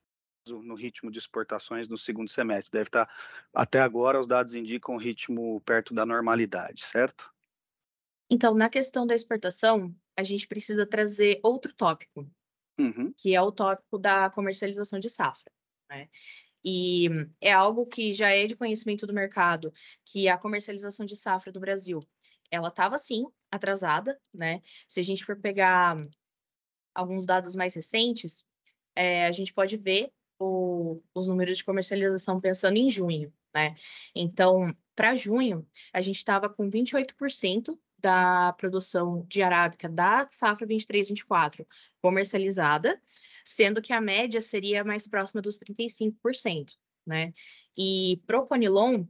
no 0.49 0.75
ritmo 0.75 1.11
de 1.11 1.19
exportações 1.19 1.87
no 1.87 1.99
segundo 1.99 2.31
semestre. 2.31 2.73
Deve 2.73 2.88
estar, 2.88 3.07
até 3.52 3.83
agora, 3.83 4.19
os 4.19 4.26
dados 4.26 4.54
indicam 4.54 4.95
um 4.95 4.99
ritmo 4.99 5.61
perto 5.66 5.93
da 5.93 6.07
normalidade, 6.07 6.83
certo? 6.83 7.31
Então, 8.31 8.54
na 8.54 8.71
questão 8.71 9.07
da 9.07 9.14
exportação, 9.14 9.95
a 10.16 10.25
gente 10.25 10.49
precisa 10.49 10.87
trazer 10.87 11.40
outro 11.43 11.75
tópico, 11.75 12.26
uhum. 12.78 13.12
que 13.16 13.35
é 13.35 13.40
o 13.40 13.52
tópico 13.52 13.99
da 13.99 14.31
comercialização 14.31 14.99
de 14.99 15.09
safra. 15.09 15.50
Né? 15.88 16.09
E 16.64 17.09
é 17.40 17.52
algo 17.52 17.87
que 17.87 18.14
já 18.14 18.31
é 18.31 18.47
de 18.47 18.57
conhecimento 18.57 19.07
do 19.07 19.12
mercado, 19.12 19.73
que 20.04 20.28
a 20.28 20.38
comercialização 20.38 21.04
de 21.04 21.14
safra 21.14 21.52
do 21.52 21.61
Brasil, 21.61 22.00
ela 22.50 22.69
estava 22.69 22.97
sim 22.97 23.26
atrasada, 23.50 24.19
né? 24.33 24.62
Se 24.88 24.99
a 24.99 25.02
gente 25.02 25.25
for 25.25 25.38
pegar 25.38 25.97
alguns 26.95 27.26
dados 27.26 27.54
mais 27.54 27.75
recentes, 27.75 28.47
é, 28.97 29.26
a 29.26 29.33
gente 29.33 29.52
pode 29.52 29.76
ver 29.76 30.11
o, 30.38 31.02
os 31.14 31.26
números 31.26 31.59
de 31.59 31.64
comercialização 31.64 32.40
pensando 32.40 32.76
em 32.76 32.88
junho, 32.88 33.33
né? 33.54 33.75
Então, 34.14 34.75
para 34.97 35.14
junho, 35.14 35.66
a 35.93 36.00
gente 36.00 36.16
estava 36.16 36.49
com 36.49 36.71
28% 36.71 37.78
da 38.04 38.52
produção 38.52 39.25
de 39.26 39.42
arábica 39.42 39.88
da 39.88 40.28
safra 40.28 40.66
23-24 40.66 41.66
comercializada, 42.02 43.00
sendo 43.42 43.80
que 43.80 43.94
a 43.94 44.00
média 44.00 44.42
seria 44.42 44.84
mais 44.84 45.08
próxima 45.08 45.40
dos 45.40 45.58
35%, 45.58 46.76
né? 47.06 47.32
E 47.75 48.20
pro 48.26 48.44
Conilon, 48.44 49.06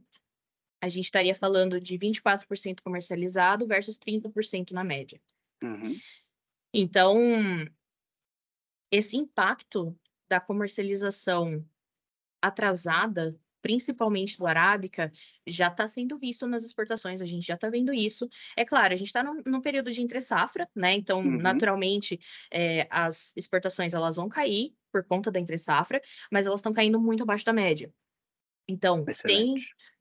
a 0.81 0.87
gente 0.87 1.03
estaria 1.03 1.35
falando 1.35 1.81
de 1.81 1.99
24% 1.99 2.79
comercializado 2.81 3.67
versus 3.67 3.99
30% 3.99 4.71
na 4.71 4.83
média. 4.85 5.21
Uhum. 5.61 5.99
Então, 6.73 7.17
esse 8.89 9.17
impacto 9.17 9.93
da 10.29 10.39
comercialização 10.39 11.67
atrasada, 12.41 13.37
principalmente 13.65 14.37
do 14.37 14.45
arábica, 14.45 15.11
já 15.47 15.69
está 15.69 15.87
sendo 15.87 16.19
visto 16.19 16.45
nas 16.45 16.63
exportações, 16.63 17.19
a 17.19 17.25
gente 17.25 17.47
já 17.47 17.55
está 17.55 17.67
vendo 17.67 17.91
isso. 17.91 18.29
É 18.55 18.63
claro, 18.63 18.93
a 18.93 18.95
gente 18.95 19.07
está 19.07 19.23
num, 19.23 19.59
período 19.59 19.91
de 19.91 20.01
entre 20.01 20.21
safra, 20.21 20.69
né? 20.75 20.93
Então, 20.93 21.17
uhum. 21.17 21.37
naturalmente, 21.37 22.19
é, 22.53 22.85
as 22.91 23.33
exportações 23.35 23.95
elas 23.95 24.17
vão 24.17 24.29
cair 24.29 24.75
por 24.91 25.03
conta 25.03 25.31
da 25.31 25.39
entre 25.39 25.57
safra, 25.57 25.99
mas 26.31 26.45
elas 26.45 26.59
estão 26.59 26.73
caindo 26.73 27.01
muito 27.01 27.23
abaixo 27.23 27.43
da 27.43 27.51
média. 27.51 27.91
Então, 28.67 29.03
tem, 29.25 29.55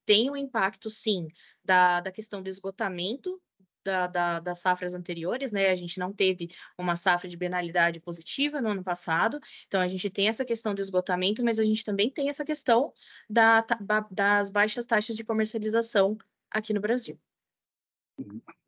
tem 0.04 0.30
um 0.30 0.36
impacto, 0.36 0.90
sim, 0.90 1.26
da, 1.64 2.02
da 2.02 2.12
questão 2.12 2.42
do 2.42 2.50
esgotamento 2.50 3.40
da, 3.84 4.06
da, 4.06 4.40
das 4.40 4.58
safras 4.58 4.94
anteriores, 4.94 5.52
né? 5.52 5.70
A 5.70 5.74
gente 5.74 5.98
não 5.98 6.12
teve 6.12 6.50
uma 6.78 6.96
safra 6.96 7.28
de 7.28 7.36
penalidade 7.36 8.00
positiva 8.00 8.60
no 8.60 8.70
ano 8.70 8.82
passado, 8.82 9.38
então 9.66 9.80
a 9.80 9.86
gente 9.86 10.08
tem 10.10 10.28
essa 10.28 10.44
questão 10.44 10.74
do 10.74 10.80
esgotamento, 10.80 11.44
mas 11.44 11.58
a 11.58 11.64
gente 11.64 11.84
também 11.84 12.10
tem 12.10 12.28
essa 12.28 12.44
questão 12.44 12.92
da, 13.28 13.64
das 14.10 14.50
baixas 14.50 14.86
taxas 14.86 15.14
de 15.14 15.24
comercialização 15.24 16.16
aqui 16.50 16.72
no 16.72 16.80
Brasil. 16.80 17.18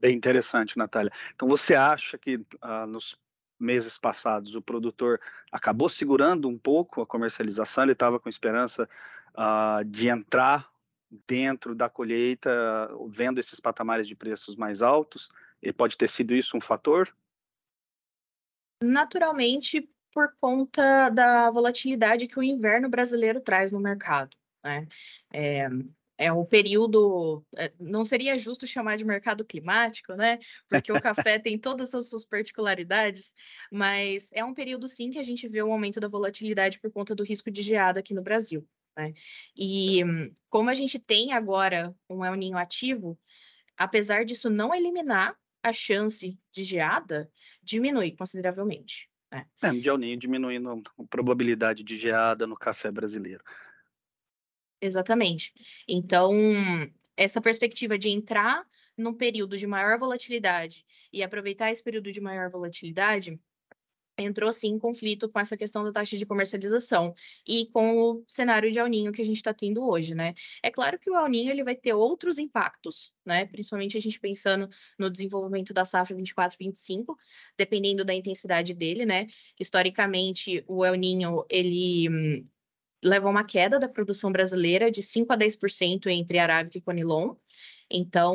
Bem 0.00 0.16
interessante, 0.16 0.76
Natália. 0.76 1.12
Então 1.34 1.48
você 1.48 1.74
acha 1.74 2.18
que 2.18 2.44
ah, 2.60 2.86
nos 2.86 3.16
meses 3.58 3.96
passados 3.96 4.54
o 4.54 4.60
produtor 4.60 5.20
acabou 5.50 5.88
segurando 5.88 6.48
um 6.48 6.58
pouco 6.58 7.00
a 7.00 7.06
comercialização, 7.06 7.84
ele 7.84 7.92
estava 7.92 8.20
com 8.20 8.28
esperança 8.28 8.88
ah, 9.34 9.80
de 9.86 10.08
entrar 10.08 10.68
dentro 11.26 11.74
da 11.74 11.88
colheita, 11.88 12.88
vendo 13.08 13.38
esses 13.38 13.60
patamares 13.60 14.06
de 14.08 14.14
preços 14.14 14.56
mais 14.56 14.82
altos? 14.82 15.28
E 15.62 15.72
pode 15.72 15.96
ter 15.96 16.08
sido 16.08 16.34
isso 16.34 16.56
um 16.56 16.60
fator? 16.60 17.14
Naturalmente, 18.82 19.88
por 20.12 20.34
conta 20.40 21.08
da 21.10 21.50
volatilidade 21.50 22.26
que 22.26 22.38
o 22.38 22.42
inverno 22.42 22.88
brasileiro 22.88 23.40
traz 23.40 23.72
no 23.72 23.80
mercado. 23.80 24.36
Né? 24.62 24.86
É, 25.32 25.68
é 26.18 26.32
um 26.32 26.44
período, 26.44 27.44
é, 27.56 27.72
não 27.78 28.04
seria 28.04 28.38
justo 28.38 28.66
chamar 28.66 28.96
de 28.96 29.04
mercado 29.04 29.44
climático, 29.44 30.14
né? 30.14 30.38
Porque 30.68 30.90
o 30.90 31.00
café 31.00 31.38
tem 31.38 31.58
todas 31.58 31.94
as 31.94 32.08
suas 32.08 32.24
particularidades, 32.24 33.34
mas 33.70 34.30
é 34.32 34.44
um 34.44 34.54
período 34.54 34.88
sim 34.88 35.10
que 35.10 35.18
a 35.18 35.22
gente 35.22 35.46
vê 35.46 35.62
o 35.62 35.68
um 35.68 35.72
aumento 35.72 36.00
da 36.00 36.08
volatilidade 36.08 36.80
por 36.80 36.90
conta 36.90 37.14
do 37.14 37.22
risco 37.22 37.50
de 37.50 37.60
geada 37.60 38.00
aqui 38.00 38.14
no 38.14 38.22
Brasil. 38.22 38.66
Né? 38.96 39.12
E 39.56 40.02
como 40.48 40.70
a 40.70 40.74
gente 40.74 40.98
tem 40.98 41.32
agora 41.32 41.94
um 42.08 42.24
El 42.24 42.34
Ninho 42.34 42.56
ativo, 42.56 43.18
apesar 43.76 44.24
disso 44.24 44.48
não 44.48 44.74
eliminar 44.74 45.36
a 45.62 45.72
chance 45.72 46.38
de 46.52 46.64
geada, 46.64 47.30
diminui 47.62 48.12
consideravelmente. 48.12 49.10
Né? 49.30 49.46
É, 49.62 49.70
de 49.72 49.88
El 49.88 49.98
Ninho 49.98 50.16
diminuindo 50.16 50.70
a 50.70 51.04
probabilidade 51.10 51.84
de 51.84 51.96
geada 51.96 52.46
no 52.46 52.56
café 52.56 52.90
brasileiro. 52.90 53.44
Exatamente. 54.80 55.52
Então, 55.88 56.32
essa 57.16 57.40
perspectiva 57.40 57.98
de 57.98 58.10
entrar 58.10 58.64
num 58.96 59.12
período 59.12 59.56
de 59.56 59.66
maior 59.66 59.98
volatilidade 59.98 60.84
e 61.12 61.22
aproveitar 61.22 61.70
esse 61.70 61.82
período 61.82 62.10
de 62.10 62.20
maior 62.20 62.50
volatilidade 62.50 63.38
entrou 64.18 64.52
sim 64.52 64.68
em 64.68 64.78
conflito 64.78 65.28
com 65.28 65.38
essa 65.38 65.56
questão 65.56 65.84
da 65.84 65.92
taxa 65.92 66.16
de 66.16 66.24
comercialização 66.24 67.14
e 67.46 67.66
com 67.66 67.98
o 67.98 68.24
cenário 68.26 68.70
de 68.70 68.78
El 68.78 68.86
Ninho 68.86 69.12
que 69.12 69.22
a 69.22 69.24
gente 69.24 69.36
está 69.36 69.52
tendo 69.52 69.86
hoje, 69.86 70.14
né? 70.14 70.34
É 70.62 70.70
claro 70.70 70.98
que 70.98 71.10
o 71.10 71.16
El 71.16 71.28
Ninho 71.28 71.50
ele 71.50 71.64
vai 71.64 71.76
ter 71.76 71.92
outros 71.92 72.38
impactos, 72.38 73.12
né? 73.24 73.46
Principalmente 73.46 73.96
a 73.96 74.00
gente 74.00 74.18
pensando 74.18 74.68
no 74.98 75.10
desenvolvimento 75.10 75.74
da 75.74 75.84
safra 75.84 76.16
24-25, 76.16 77.14
dependendo 77.58 78.04
da 78.04 78.14
intensidade 78.14 78.72
dele, 78.74 79.04
né? 79.04 79.26
Historicamente, 79.58 80.64
o 80.66 80.84
El 80.84 80.94
Ninho 80.94 81.44
ele 81.50 82.08
hum, 82.08 82.44
leva 83.04 83.28
uma 83.28 83.44
queda 83.44 83.78
da 83.78 83.88
produção 83.88 84.32
brasileira 84.32 84.90
de 84.90 85.02
5 85.02 85.32
a 85.32 85.36
10% 85.36 86.06
entre 86.06 86.38
Arábica 86.38 86.78
e 86.78 86.82
Conilon. 86.82 87.34
Então, 87.90 88.34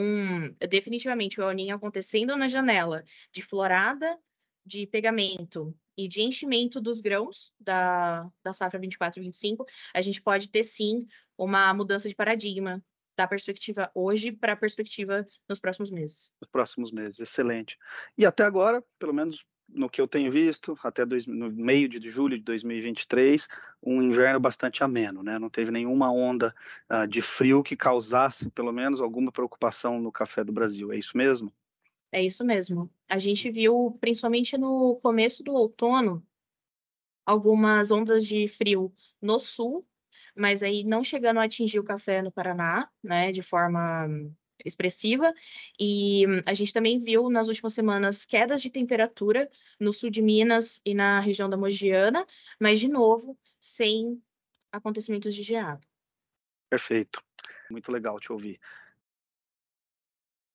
definitivamente, 0.69 1.39
o 1.39 1.43
El 1.43 1.51
Ninho 1.51 1.75
acontecendo 1.75 2.37
na 2.37 2.47
janela 2.47 3.03
de 3.33 3.41
florada 3.41 4.17
de 4.65 4.85
pegamento 4.87 5.75
e 5.97 6.07
de 6.07 6.21
enchimento 6.21 6.79
dos 6.79 7.01
grãos 7.01 7.53
da, 7.59 8.29
da 8.43 8.53
safra 8.53 8.79
24-25, 8.79 9.65
a 9.93 10.01
gente 10.01 10.21
pode 10.21 10.49
ter 10.49 10.63
sim 10.63 11.07
uma 11.37 11.73
mudança 11.73 12.07
de 12.07 12.15
paradigma 12.15 12.83
da 13.15 13.27
perspectiva 13.27 13.91
hoje 13.93 14.31
para 14.31 14.53
a 14.53 14.57
perspectiva 14.57 15.25
nos 15.47 15.59
próximos 15.59 15.91
meses. 15.91 16.31
Nos 16.41 16.49
próximos 16.49 16.91
meses, 16.91 17.19
excelente. 17.19 17.77
E 18.17 18.25
até 18.25 18.43
agora, 18.43 18.83
pelo 18.97 19.13
menos 19.13 19.45
no 19.73 19.89
que 19.89 20.01
eu 20.01 20.07
tenho 20.07 20.31
visto, 20.31 20.77
até 20.83 21.05
dois, 21.05 21.25
no 21.25 21.51
meio 21.51 21.87
de 21.87 22.09
julho 22.09 22.37
de 22.37 22.43
2023, 22.43 23.47
um 23.81 24.01
inverno 24.01 24.39
bastante 24.39 24.83
ameno, 24.83 25.23
né? 25.23 25.39
Não 25.39 25.49
teve 25.49 25.71
nenhuma 25.71 26.11
onda 26.11 26.53
uh, 26.89 27.07
de 27.07 27.21
frio 27.21 27.63
que 27.63 27.75
causasse, 27.75 28.49
pelo 28.49 28.71
menos, 28.71 28.99
alguma 28.99 29.31
preocupação 29.31 29.99
no 29.99 30.11
café 30.11 30.43
do 30.43 30.51
Brasil. 30.51 30.91
É 30.91 30.97
isso 30.97 31.15
mesmo? 31.15 31.53
É 32.11 32.21
isso 32.21 32.43
mesmo. 32.43 32.91
A 33.07 33.17
gente 33.17 33.49
viu, 33.49 33.97
principalmente 34.01 34.57
no 34.57 34.99
começo 35.01 35.43
do 35.43 35.53
outono, 35.53 36.25
algumas 37.25 37.91
ondas 37.91 38.25
de 38.25 38.47
frio 38.47 38.93
no 39.21 39.39
sul, 39.39 39.87
mas 40.35 40.61
aí 40.61 40.83
não 40.83 41.03
chegando 41.03 41.39
a 41.39 41.43
atingir 41.43 41.79
o 41.79 41.83
café 41.83 42.21
no 42.21 42.31
Paraná, 42.31 42.89
né, 43.03 43.31
de 43.31 43.41
forma 43.41 44.07
expressiva. 44.65 45.33
E 45.79 46.25
a 46.45 46.53
gente 46.53 46.73
também 46.73 46.99
viu 46.99 47.29
nas 47.29 47.47
últimas 47.47 47.73
semanas 47.73 48.25
quedas 48.25 48.61
de 48.61 48.69
temperatura 48.69 49.49
no 49.79 49.93
sul 49.93 50.09
de 50.09 50.21
Minas 50.21 50.81
e 50.85 50.93
na 50.93 51.19
região 51.19 51.49
da 51.49 51.57
Mogiana, 51.57 52.25
mas 52.59 52.79
de 52.79 52.87
novo 52.87 53.37
sem 53.59 54.21
acontecimentos 54.71 55.33
de 55.33 55.43
geada. 55.43 55.81
Perfeito. 56.69 57.21
Muito 57.69 57.91
legal 57.91 58.19
te 58.19 58.31
ouvir. 58.31 58.59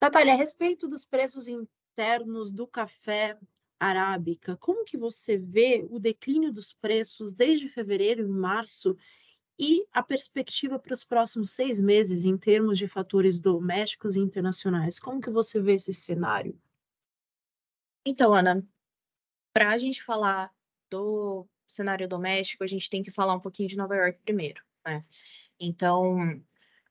Natália, 0.07 0.35
a 0.35 0.37
respeito 0.37 0.87
dos 0.87 1.05
preços 1.05 1.49
internos 1.49 2.53
do 2.53 2.65
café 2.65 3.37
arábica, 3.77 4.57
como 4.57 4.85
que 4.85 4.97
você 4.97 5.37
vê 5.37 5.85
o 5.91 5.99
declínio 5.99 6.53
dos 6.53 6.73
preços 6.73 7.35
desde 7.35 7.69
fevereiro 7.69 8.23
e 8.23 8.29
março 8.29 8.97
e 9.59 9.85
a 9.93 10.05
perspectiva 10.05 10.79
para 10.79 10.95
os 10.95 11.03
próximos 11.03 11.51
seis 11.51 11.81
meses 11.81 12.25
em 12.25 12.39
termos 12.39 12.79
de 12.79 12.87
fatores 12.87 13.41
domésticos 13.41 14.15
e 14.15 14.21
internacionais? 14.21 15.01
Como 15.01 15.21
que 15.21 15.29
você 15.29 15.61
vê 15.61 15.75
esse 15.75 15.93
cenário? 15.93 16.57
Então, 18.07 18.33
Ana, 18.33 18.65
para 19.53 19.71
a 19.71 19.79
gente 19.79 20.05
falar 20.05 20.55
do 20.89 21.49
cenário 21.67 22.07
doméstico, 22.07 22.63
a 22.63 22.69
gente 22.69 22.89
tem 22.89 23.03
que 23.03 23.11
falar 23.11 23.35
um 23.35 23.41
pouquinho 23.41 23.69
de 23.69 23.77
Nova 23.77 23.97
York 23.97 24.21
primeiro, 24.23 24.63
né? 24.87 25.05
Então, 25.59 26.41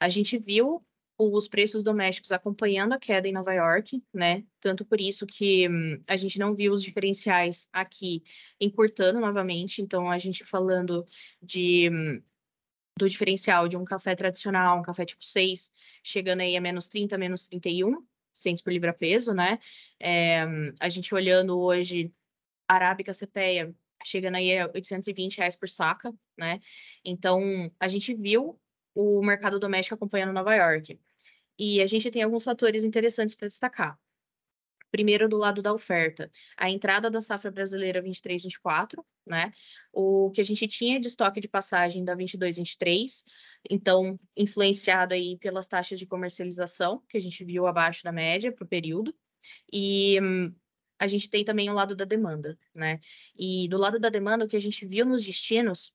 a 0.01 0.09
gente 0.09 0.37
viu 0.37 0.85
os 1.17 1.47
preços 1.47 1.83
domésticos 1.83 2.31
acompanhando 2.31 2.93
a 2.93 2.99
queda 2.99 3.27
em 3.27 3.31
Nova 3.31 3.53
York, 3.53 4.03
né? 4.13 4.43
Tanto 4.59 4.83
por 4.85 4.99
isso 4.99 5.25
que 5.25 5.67
hum, 5.69 6.03
a 6.07 6.17
gente 6.17 6.37
não 6.37 6.53
viu 6.53 6.73
os 6.73 6.83
diferenciais 6.83 7.69
aqui 7.71 8.23
encurtando 8.59 9.19
novamente. 9.19 9.81
Então, 9.81 10.09
a 10.09 10.17
gente 10.17 10.43
falando 10.43 11.05
de 11.41 11.89
hum, 11.89 12.21
do 12.97 13.09
diferencial 13.09 13.67
de 13.67 13.77
um 13.77 13.85
café 13.85 14.15
tradicional, 14.15 14.79
um 14.79 14.81
café 14.81 15.05
tipo 15.05 15.23
6, 15.23 15.71
chegando 16.03 16.41
aí 16.41 16.55
a 16.55 16.61
menos 16.61 16.87
30, 16.87 17.17
menos 17.17 17.47
31 17.47 18.05
centos 18.33 18.61
por 18.61 18.71
libra 18.73 18.93
peso, 18.93 19.33
né? 19.33 19.59
É, 19.99 20.41
a 20.79 20.89
gente 20.89 21.13
olhando 21.15 21.57
hoje 21.57 22.13
Arábica 22.67 23.13
CPEA 23.13 23.73
chegando 24.05 24.35
aí 24.35 24.57
a 24.57 24.67
820 24.67 25.37
reais 25.37 25.55
por 25.55 25.67
saca, 25.67 26.13
né? 26.37 26.59
Então, 27.03 27.71
a 27.79 27.87
gente 27.87 28.13
viu 28.13 28.59
o 28.93 29.21
mercado 29.21 29.59
doméstico 29.59 29.95
acompanhando 29.95 30.33
Nova 30.33 30.55
York. 30.55 30.99
E 31.57 31.81
a 31.81 31.87
gente 31.87 32.11
tem 32.11 32.21
alguns 32.21 32.43
fatores 32.43 32.83
interessantes 32.83 33.35
para 33.35 33.47
destacar. 33.47 33.99
Primeiro, 34.91 35.27
do 35.27 35.35
lado 35.35 35.61
da 35.61 35.73
oferta, 35.73 36.31
a 36.55 36.69
entrada 36.69 37.09
da 37.09 37.19
safra 37.19 37.51
brasileira 37.51 38.01
23-24, 38.01 39.03
né? 39.25 39.51
O 39.91 40.31
que 40.31 40.39
a 40.39 40.43
gente 40.43 40.67
tinha 40.67 40.99
de 40.99 41.07
estoque 41.07 41.41
de 41.41 41.49
passagem 41.49 42.05
da 42.05 42.15
22-23, 42.15 43.23
então 43.69 44.17
influenciado 44.37 45.13
aí 45.13 45.37
pelas 45.37 45.67
taxas 45.67 45.99
de 45.99 46.05
comercialização 46.05 47.03
que 47.09 47.17
a 47.17 47.19
gente 47.19 47.43
viu 47.43 47.67
abaixo 47.67 48.03
da 48.05 48.11
média 48.11 48.53
para 48.53 48.63
o 48.63 48.67
período. 48.67 49.13
E 49.69 50.17
hum, 50.21 50.55
a 50.97 51.07
gente 51.07 51.29
tem 51.29 51.43
também 51.43 51.69
o 51.69 51.73
lado 51.73 51.95
da 51.95 52.05
demanda, 52.05 52.57
né? 52.73 52.99
E 53.37 53.67
do 53.67 53.77
lado 53.77 53.99
da 53.99 54.09
demanda, 54.09 54.45
o 54.45 54.47
que 54.47 54.55
a 54.55 54.61
gente 54.61 54.85
viu 54.85 55.05
nos 55.05 55.25
destinos 55.25 55.91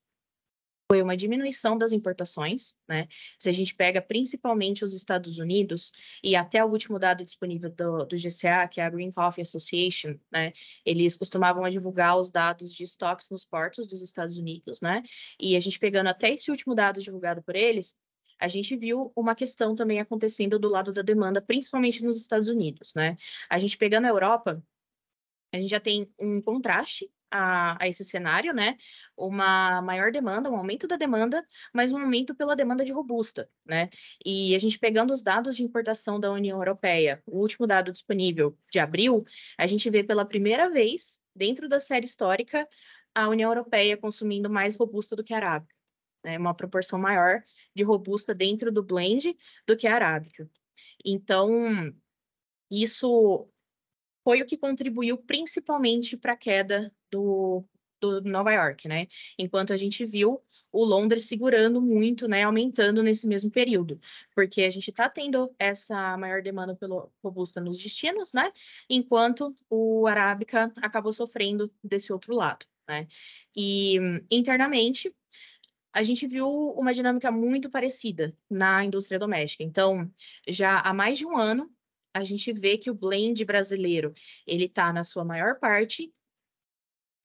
foi 0.91 1.01
uma 1.01 1.15
diminuição 1.15 1.77
das 1.77 1.93
importações, 1.93 2.75
né? 2.85 3.07
Se 3.39 3.47
a 3.47 3.53
gente 3.53 3.73
pega 3.73 4.01
principalmente 4.01 4.83
os 4.83 4.93
Estados 4.93 5.37
Unidos 5.37 5.93
e 6.21 6.35
até 6.35 6.65
o 6.65 6.67
último 6.67 6.99
dado 6.99 7.23
disponível 7.23 7.69
do, 7.69 8.03
do 8.03 8.17
GCA, 8.17 8.67
que 8.69 8.81
é 8.81 8.83
a 8.83 8.89
Green 8.89 9.09
Coffee 9.09 9.41
Association, 9.41 10.19
né? 10.29 10.51
Eles 10.85 11.15
costumavam 11.15 11.69
divulgar 11.69 12.19
os 12.19 12.29
dados 12.29 12.73
de 12.75 12.83
estoques 12.83 13.29
nos 13.29 13.45
portos 13.45 13.87
dos 13.87 14.01
Estados 14.01 14.35
Unidos, 14.35 14.81
né? 14.81 15.01
E 15.39 15.55
a 15.55 15.61
gente 15.61 15.79
pegando 15.79 16.07
até 16.07 16.29
esse 16.29 16.51
último 16.51 16.75
dado 16.75 16.99
divulgado 16.99 17.41
por 17.41 17.55
eles, 17.55 17.95
a 18.37 18.49
gente 18.49 18.75
viu 18.75 19.13
uma 19.15 19.33
questão 19.33 19.73
também 19.73 20.01
acontecendo 20.01 20.59
do 20.59 20.67
lado 20.67 20.91
da 20.91 21.01
demanda, 21.01 21.41
principalmente 21.41 22.03
nos 22.03 22.19
Estados 22.19 22.49
Unidos, 22.49 22.93
né? 22.93 23.15
A 23.49 23.57
gente 23.59 23.77
pegando 23.77 24.07
a 24.07 24.09
Europa, 24.09 24.61
a 25.53 25.57
gente 25.57 25.69
já 25.69 25.79
tem 25.79 26.13
um 26.19 26.41
contraste 26.41 27.09
a, 27.31 27.81
a, 27.81 27.87
esse 27.87 28.03
cenário, 28.03 28.53
né? 28.53 28.77
Uma 29.17 29.81
maior 29.81 30.11
demanda, 30.11 30.49
um 30.51 30.55
aumento 30.55 30.87
da 30.87 30.97
demanda, 30.97 31.45
mas 31.73 31.91
um 31.91 31.97
aumento 31.97 32.35
pela 32.35 32.55
demanda 32.55 32.83
de 32.83 32.91
robusta, 32.91 33.49
né? 33.65 33.89
E 34.25 34.53
a 34.53 34.59
gente 34.59 34.77
pegando 34.77 35.13
os 35.13 35.23
dados 35.23 35.55
de 35.55 35.63
importação 35.63 36.19
da 36.19 36.31
União 36.31 36.57
Europeia, 36.57 37.23
o 37.25 37.39
último 37.39 37.65
dado 37.65 37.91
disponível 37.91 38.57
de 38.71 38.79
abril, 38.79 39.23
a 39.57 39.65
gente 39.65 39.89
vê 39.89 40.03
pela 40.03 40.25
primeira 40.25 40.69
vez, 40.69 41.21
dentro 41.33 41.69
da 41.69 41.79
série 41.79 42.05
histórica, 42.05 42.67
a 43.15 43.29
União 43.29 43.49
Europeia 43.49 43.97
consumindo 43.97 44.49
mais 44.49 44.75
robusta 44.75 45.15
do 45.15 45.23
que 45.23 45.33
a 45.33 45.37
arábica. 45.37 45.73
Né? 46.23 46.37
Uma 46.37 46.53
proporção 46.53 46.99
maior 46.99 47.41
de 47.73 47.83
robusta 47.83 48.33
dentro 48.35 48.71
do 48.71 48.83
blend 48.83 49.35
do 49.65 49.75
que 49.77 49.87
a 49.87 49.95
arábica. 49.95 50.49
Então, 51.05 51.93
isso 52.69 53.49
foi 54.23 54.41
o 54.41 54.45
que 54.45 54.57
contribuiu 54.57 55.17
principalmente 55.17 56.15
para 56.17 56.33
a 56.33 56.37
queda 56.37 56.91
do, 57.11 57.63
do 57.99 58.21
Nova 58.21 58.51
York, 58.51 58.87
né? 58.87 59.07
Enquanto 59.37 59.73
a 59.73 59.77
gente 59.77 60.05
viu 60.05 60.41
o 60.71 60.85
Londres 60.85 61.25
segurando 61.25 61.81
muito, 61.81 62.27
né, 62.27 62.43
aumentando 62.43 63.03
nesse 63.03 63.27
mesmo 63.27 63.51
período, 63.51 63.99
porque 64.33 64.61
a 64.61 64.69
gente 64.69 64.89
está 64.89 65.09
tendo 65.09 65.53
essa 65.59 66.17
maior 66.17 66.41
demanda 66.41 66.75
pelo 66.75 67.11
robusta 67.21 67.59
nos 67.59 67.81
destinos, 67.81 68.31
né, 68.31 68.51
enquanto 68.89 69.53
o 69.69 70.07
arábica 70.07 70.71
acabou 70.77 71.11
sofrendo 71.11 71.69
desse 71.83 72.13
outro 72.13 72.33
lado, 72.33 72.65
né. 72.87 73.07
E 73.55 73.97
internamente 74.31 75.13
a 75.93 76.03
gente 76.03 76.25
viu 76.25 76.47
uma 76.47 76.93
dinâmica 76.93 77.29
muito 77.31 77.69
parecida 77.69 78.33
na 78.49 78.83
indústria 78.85 79.19
doméstica. 79.19 79.61
Então, 79.61 80.09
já 80.47 80.79
há 80.79 80.93
mais 80.93 81.17
de 81.17 81.25
um 81.25 81.37
ano 81.37 81.69
a 82.13 82.23
gente 82.23 82.51
vê 82.51 82.77
que 82.77 82.89
o 82.89 82.95
blend 82.95 83.43
brasileiro 83.45 84.13
ele 84.45 84.65
está 84.65 84.91
na 84.91 85.03
sua 85.03 85.23
maior 85.23 85.59
parte 85.59 86.13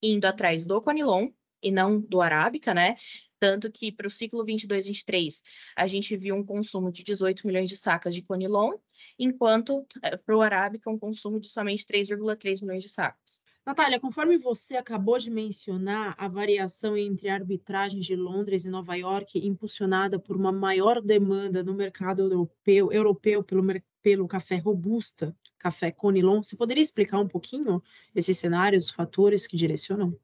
indo 0.02 0.24
atrás 0.26 0.66
do 0.66 0.80
Conilon 0.80 1.30
e 1.62 1.70
não 1.70 2.00
do 2.00 2.20
Arábica, 2.20 2.74
né? 2.74 2.96
Tanto 3.38 3.70
que 3.70 3.92
para 3.92 4.06
o 4.06 4.10
ciclo 4.10 4.44
22-23 4.44 5.42
a 5.76 5.86
gente 5.86 6.16
viu 6.16 6.34
um 6.34 6.44
consumo 6.44 6.90
de 6.90 7.02
18 7.02 7.46
milhões 7.46 7.68
de 7.68 7.76
sacas 7.76 8.14
de 8.14 8.22
Conilon, 8.22 8.72
enquanto 9.18 9.86
eh, 10.02 10.16
para 10.16 10.36
o 10.36 10.40
Arábica 10.40 10.90
um 10.90 10.98
consumo 10.98 11.40
de 11.40 11.48
somente 11.48 11.84
3,3 11.84 12.62
milhões 12.62 12.82
de 12.82 12.88
sacas. 12.88 13.42
Natália, 13.66 13.98
conforme 13.98 14.38
você 14.38 14.76
acabou 14.76 15.18
de 15.18 15.28
mencionar, 15.28 16.14
a 16.16 16.28
variação 16.28 16.96
entre 16.96 17.28
arbitragens 17.28 18.04
de 18.04 18.14
Londres 18.14 18.64
e 18.64 18.70
Nova 18.70 18.94
York, 18.94 19.44
impulsionada 19.44 20.20
por 20.20 20.36
uma 20.36 20.52
maior 20.52 21.02
demanda 21.02 21.64
no 21.64 21.74
mercado 21.74 22.22
europeu, 22.22 22.92
europeu 22.92 23.42
pelo, 23.42 23.64
pelo 24.06 24.28
café 24.28 24.56
robusta, 24.58 25.36
café 25.58 25.90
Conilon, 25.90 26.40
você 26.40 26.56
poderia 26.56 26.80
explicar 26.80 27.18
um 27.18 27.26
pouquinho 27.26 27.82
esses 28.14 28.38
cenários, 28.38 28.84
os 28.84 28.90
fatores 28.92 29.48
que 29.48 29.56
direcionam? 29.56 30.16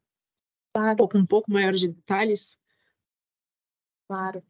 Claro. 0.73 1.09
Com 1.09 1.19
um 1.19 1.27
pouco 1.27 1.51
maior 1.51 1.73
de 1.73 1.89
detalhes? 1.89 2.61
Claro. 4.07 4.41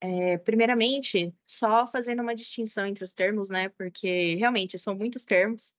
É, 0.00 0.38
primeiramente, 0.38 1.34
só 1.46 1.86
fazendo 1.86 2.22
uma 2.22 2.34
distinção 2.34 2.86
entre 2.86 3.04
os 3.04 3.12
termos, 3.12 3.50
né? 3.50 3.68
Porque 3.68 4.36
realmente 4.36 4.78
são 4.78 4.94
muitos 4.94 5.26
termos. 5.26 5.76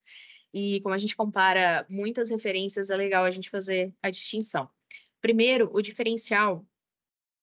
E 0.54 0.80
como 0.82 0.94
a 0.94 0.98
gente 0.98 1.16
compara 1.16 1.84
muitas 1.90 2.30
referências, 2.30 2.90
é 2.90 2.96
legal 2.96 3.24
a 3.24 3.30
gente 3.32 3.50
fazer 3.50 3.92
a 4.00 4.08
distinção. 4.08 4.70
Primeiro, 5.20 5.68
o 5.74 5.82
diferencial, 5.82 6.64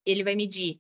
ele 0.05 0.23
vai 0.23 0.38
medir 0.38 0.79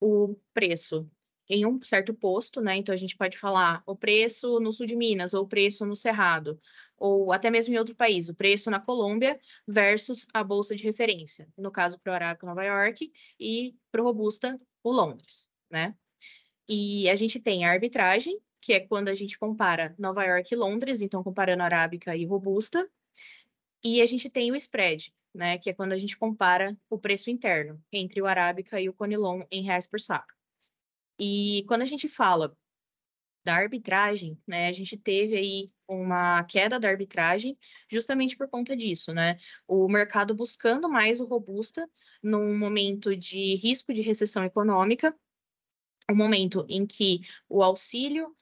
o 0.00 0.34
preço 0.52 1.08
em 1.48 1.66
um 1.66 1.80
certo 1.82 2.14
posto, 2.14 2.60
né? 2.60 2.76
Então 2.76 2.92
a 2.92 2.96
gente 2.96 3.16
pode 3.16 3.36
falar 3.36 3.82
o 3.86 3.94
preço 3.94 4.58
no 4.60 4.72
sul 4.72 4.86
de 4.86 4.96
Minas, 4.96 5.34
ou 5.34 5.44
o 5.44 5.48
preço 5.48 5.84
no 5.84 5.94
Cerrado, 5.94 6.58
ou 6.96 7.32
até 7.32 7.50
mesmo 7.50 7.74
em 7.74 7.78
outro 7.78 7.94
país, 7.94 8.28
o 8.28 8.34
preço 8.34 8.70
na 8.70 8.80
Colômbia 8.80 9.38
versus 9.66 10.26
a 10.32 10.42
bolsa 10.42 10.74
de 10.74 10.84
referência. 10.84 11.48
No 11.56 11.70
caso, 11.70 11.98
para 11.98 12.12
o 12.12 12.14
Arábica 12.14 12.46
Nova 12.46 12.64
York 12.64 13.12
e 13.38 13.74
para 13.90 14.00
o 14.00 14.04
Robusta, 14.04 14.58
o 14.82 14.92
Londres, 14.92 15.48
né? 15.70 15.94
E 16.68 17.08
a 17.10 17.14
gente 17.14 17.38
tem 17.38 17.64
a 17.64 17.70
arbitragem, 17.70 18.38
que 18.58 18.72
é 18.72 18.80
quando 18.80 19.08
a 19.08 19.14
gente 19.14 19.38
compara 19.38 19.94
Nova 19.98 20.24
York 20.24 20.54
e 20.54 20.56
Londres, 20.56 21.02
então 21.02 21.22
comparando 21.22 21.62
arábica 21.62 22.16
e 22.16 22.24
robusta, 22.24 22.88
e 23.84 24.00
a 24.00 24.06
gente 24.06 24.30
tem 24.30 24.50
o 24.50 24.56
spread, 24.56 25.12
né, 25.34 25.58
que 25.58 25.68
é 25.68 25.74
quando 25.74 25.92
a 25.92 25.98
gente 25.98 26.16
compara 26.16 26.74
o 26.88 26.98
preço 26.98 27.28
interno 27.28 27.78
entre 27.92 28.22
o 28.22 28.26
arábica 28.26 28.80
e 28.80 28.88
o 28.88 28.94
conilon 28.94 29.42
em 29.50 29.62
reais 29.62 29.86
por 29.86 30.00
saco. 30.00 30.32
E 31.18 31.64
quando 31.68 31.82
a 31.82 31.86
gente 31.86 32.08
fala 32.08 32.56
da 33.44 33.54
arbitragem, 33.54 34.38
né, 34.46 34.68
a 34.68 34.72
gente 34.72 34.96
teve 34.96 35.36
aí 35.36 35.68
uma 35.86 36.42
queda 36.44 36.80
da 36.80 36.88
arbitragem 36.88 37.58
justamente 37.90 38.36
por 38.36 38.48
conta 38.48 38.74
disso, 38.74 39.12
né? 39.12 39.36
O 39.68 39.86
mercado 39.86 40.34
buscando 40.34 40.88
mais 40.88 41.20
o 41.20 41.26
robusta 41.26 41.88
num 42.22 42.58
momento 42.58 43.14
de 43.14 43.54
risco 43.56 43.92
de 43.92 44.00
recessão 44.00 44.44
econômica, 44.44 45.14
um 46.10 46.16
momento 46.16 46.64
em 46.68 46.86
que 46.86 47.20
o 47.48 47.62
auxílio 47.62 48.34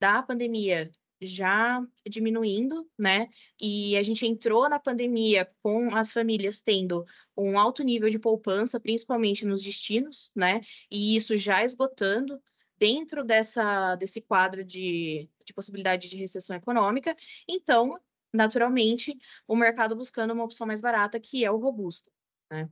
da 0.00 0.22
pandemia 0.22 0.90
já 1.20 1.84
diminuindo, 2.06 2.88
né? 2.98 3.28
E 3.60 3.96
a 3.96 4.02
gente 4.02 4.26
entrou 4.26 4.68
na 4.68 4.78
pandemia 4.78 5.50
com 5.62 5.94
as 5.94 6.12
famílias 6.12 6.62
tendo 6.62 7.04
um 7.36 7.58
alto 7.58 7.82
nível 7.82 8.08
de 8.08 8.18
poupança, 8.18 8.80
principalmente 8.80 9.44
nos 9.44 9.62
destinos, 9.62 10.30
né? 10.34 10.60
E 10.90 11.16
isso 11.16 11.36
já 11.36 11.64
esgotando 11.64 12.40
dentro 12.78 13.22
dessa, 13.22 13.94
desse 13.96 14.20
quadro 14.22 14.64
de, 14.64 15.28
de 15.44 15.52
possibilidade 15.52 16.08
de 16.08 16.16
recessão 16.16 16.56
econômica. 16.56 17.14
Então, 17.46 18.00
naturalmente, 18.32 19.16
o 19.46 19.54
mercado 19.54 19.94
buscando 19.94 20.32
uma 20.32 20.44
opção 20.44 20.66
mais 20.66 20.80
barata, 20.80 21.20
que 21.20 21.44
é 21.44 21.50
o 21.50 21.58
robusto, 21.58 22.10
né? 22.50 22.68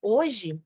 Hoje, 0.00 0.58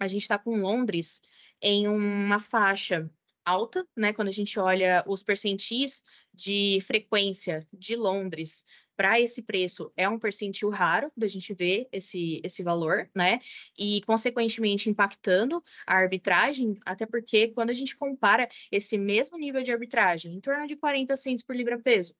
a 0.00 0.08
gente 0.08 0.22
está 0.22 0.38
com 0.38 0.56
Londres 0.56 1.20
em 1.60 1.86
uma 1.86 2.38
faixa 2.40 3.10
alta, 3.44 3.86
né? 3.96 4.12
Quando 4.12 4.28
a 4.28 4.32
gente 4.32 4.58
olha 4.58 5.04
os 5.06 5.22
percentis 5.22 6.02
de 6.32 6.78
frequência 6.82 7.66
de 7.72 7.96
Londres 7.96 8.64
para 8.96 9.20
esse 9.20 9.42
preço, 9.42 9.92
é 9.96 10.08
um 10.08 10.18
percentil 10.18 10.70
raro 10.70 11.10
da 11.16 11.26
gente 11.26 11.52
ver 11.52 11.88
esse, 11.92 12.40
esse 12.44 12.62
valor, 12.62 13.10
né? 13.14 13.40
E, 13.78 14.00
consequentemente, 14.06 14.88
impactando 14.88 15.62
a 15.86 15.96
arbitragem, 15.96 16.78
até 16.86 17.04
porque 17.06 17.48
quando 17.48 17.70
a 17.70 17.74
gente 17.74 17.96
compara 17.96 18.48
esse 18.70 18.96
mesmo 18.96 19.36
nível 19.36 19.62
de 19.62 19.72
arbitragem, 19.72 20.34
em 20.34 20.40
torno 20.40 20.66
de 20.66 20.76
40 20.76 21.16
centos 21.16 21.42
por 21.42 21.56
libra-peso, 21.56 22.14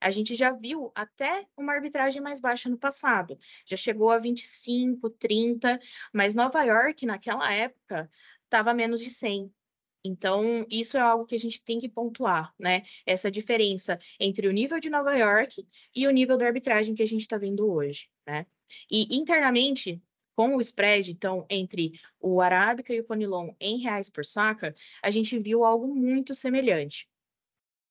a 0.00 0.10
gente 0.10 0.34
já 0.34 0.52
viu 0.52 0.90
até 0.94 1.46
uma 1.56 1.72
arbitragem 1.72 2.20
mais 2.22 2.40
baixa 2.40 2.68
no 2.68 2.78
passado, 2.78 3.38
já 3.66 3.76
chegou 3.76 4.10
a 4.10 4.18
25, 4.18 5.10
30, 5.10 5.78
mas 6.12 6.34
Nova 6.34 6.62
York, 6.62 7.04
naquela 7.06 7.52
época, 7.52 8.10
estava 8.44 8.72
menos 8.74 9.00
de 9.00 9.10
100. 9.10 9.52
Então, 10.06 10.66
isso 10.70 10.96
é 10.96 11.00
algo 11.00 11.26
que 11.26 11.34
a 11.34 11.38
gente 11.38 11.62
tem 11.62 11.80
que 11.80 11.88
pontuar, 11.88 12.54
né? 12.58 12.82
Essa 13.04 13.30
diferença 13.30 13.98
entre 14.20 14.48
o 14.48 14.52
nível 14.52 14.78
de 14.80 14.90
Nova 14.90 15.14
York 15.16 15.66
e 15.94 16.06
o 16.06 16.10
nível 16.10 16.36
da 16.36 16.46
arbitragem 16.46 16.94
que 16.94 17.02
a 17.02 17.06
gente 17.06 17.22
está 17.22 17.36
vendo 17.36 17.70
hoje, 17.70 18.08
né? 18.26 18.46
E 18.90 19.16
internamente, 19.16 20.02
com 20.34 20.56
o 20.56 20.60
spread, 20.60 21.10
então, 21.10 21.46
entre 21.48 21.98
o 22.20 22.40
Arábica 22.40 22.92
e 22.94 23.00
o 23.00 23.04
Conilon 23.04 23.54
em 23.60 23.78
reais 23.78 24.10
por 24.10 24.24
saca, 24.24 24.74
a 25.02 25.10
gente 25.10 25.38
viu 25.38 25.64
algo 25.64 25.94
muito 25.94 26.34
semelhante. 26.34 27.08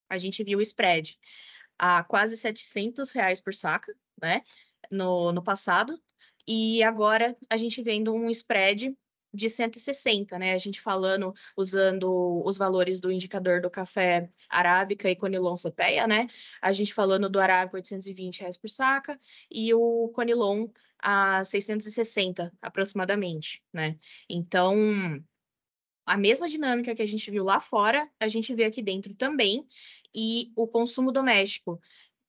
A 0.09 0.17
gente 0.17 0.43
viu 0.43 0.59
o 0.59 0.61
spread 0.61 1.17
a 1.77 2.03
quase 2.03 2.37
700 2.37 3.11
reais 3.11 3.41
por 3.41 3.53
saca, 3.53 3.95
né? 4.21 4.43
no, 4.91 5.31
no 5.31 5.43
passado, 5.43 5.99
e 6.47 6.83
agora 6.83 7.35
a 7.49 7.57
gente 7.57 7.81
vendo 7.81 8.13
um 8.13 8.29
spread 8.29 8.95
de 9.35 9.49
160, 9.49 10.39
né? 10.39 10.53
A 10.53 10.57
gente 10.57 10.81
falando, 10.81 11.33
usando 11.55 12.41
os 12.45 12.57
valores 12.57 12.99
do 12.99 13.11
indicador 13.11 13.61
do 13.61 13.69
café 13.69 14.29
arábica 14.49 15.09
e 15.09 15.15
conilon 15.15 15.55
cepeia, 15.55 16.07
né? 16.07 16.27
A 16.61 16.71
gente 16.71 16.93
falando 16.93 17.29
do 17.29 17.39
arábica 17.39 17.77
820 17.77 18.39
reais 18.39 18.57
por 18.57 18.69
saca 18.69 19.19
e 19.51 19.73
o 19.73 20.09
conilon 20.13 20.67
a 20.99 21.43
660 21.43 22.51
aproximadamente, 22.61 23.61
né? 23.73 23.97
Então, 24.29 24.75
a 26.05 26.17
mesma 26.17 26.47
dinâmica 26.47 26.95
que 26.95 27.01
a 27.01 27.05
gente 27.05 27.29
viu 27.29 27.43
lá 27.43 27.59
fora, 27.59 28.09
a 28.19 28.27
gente 28.27 28.53
vê 28.53 28.63
aqui 28.63 28.81
dentro 28.81 29.13
também, 29.13 29.67
e 30.13 30.51
o 30.55 30.67
consumo 30.67 31.11
doméstico 31.11 31.79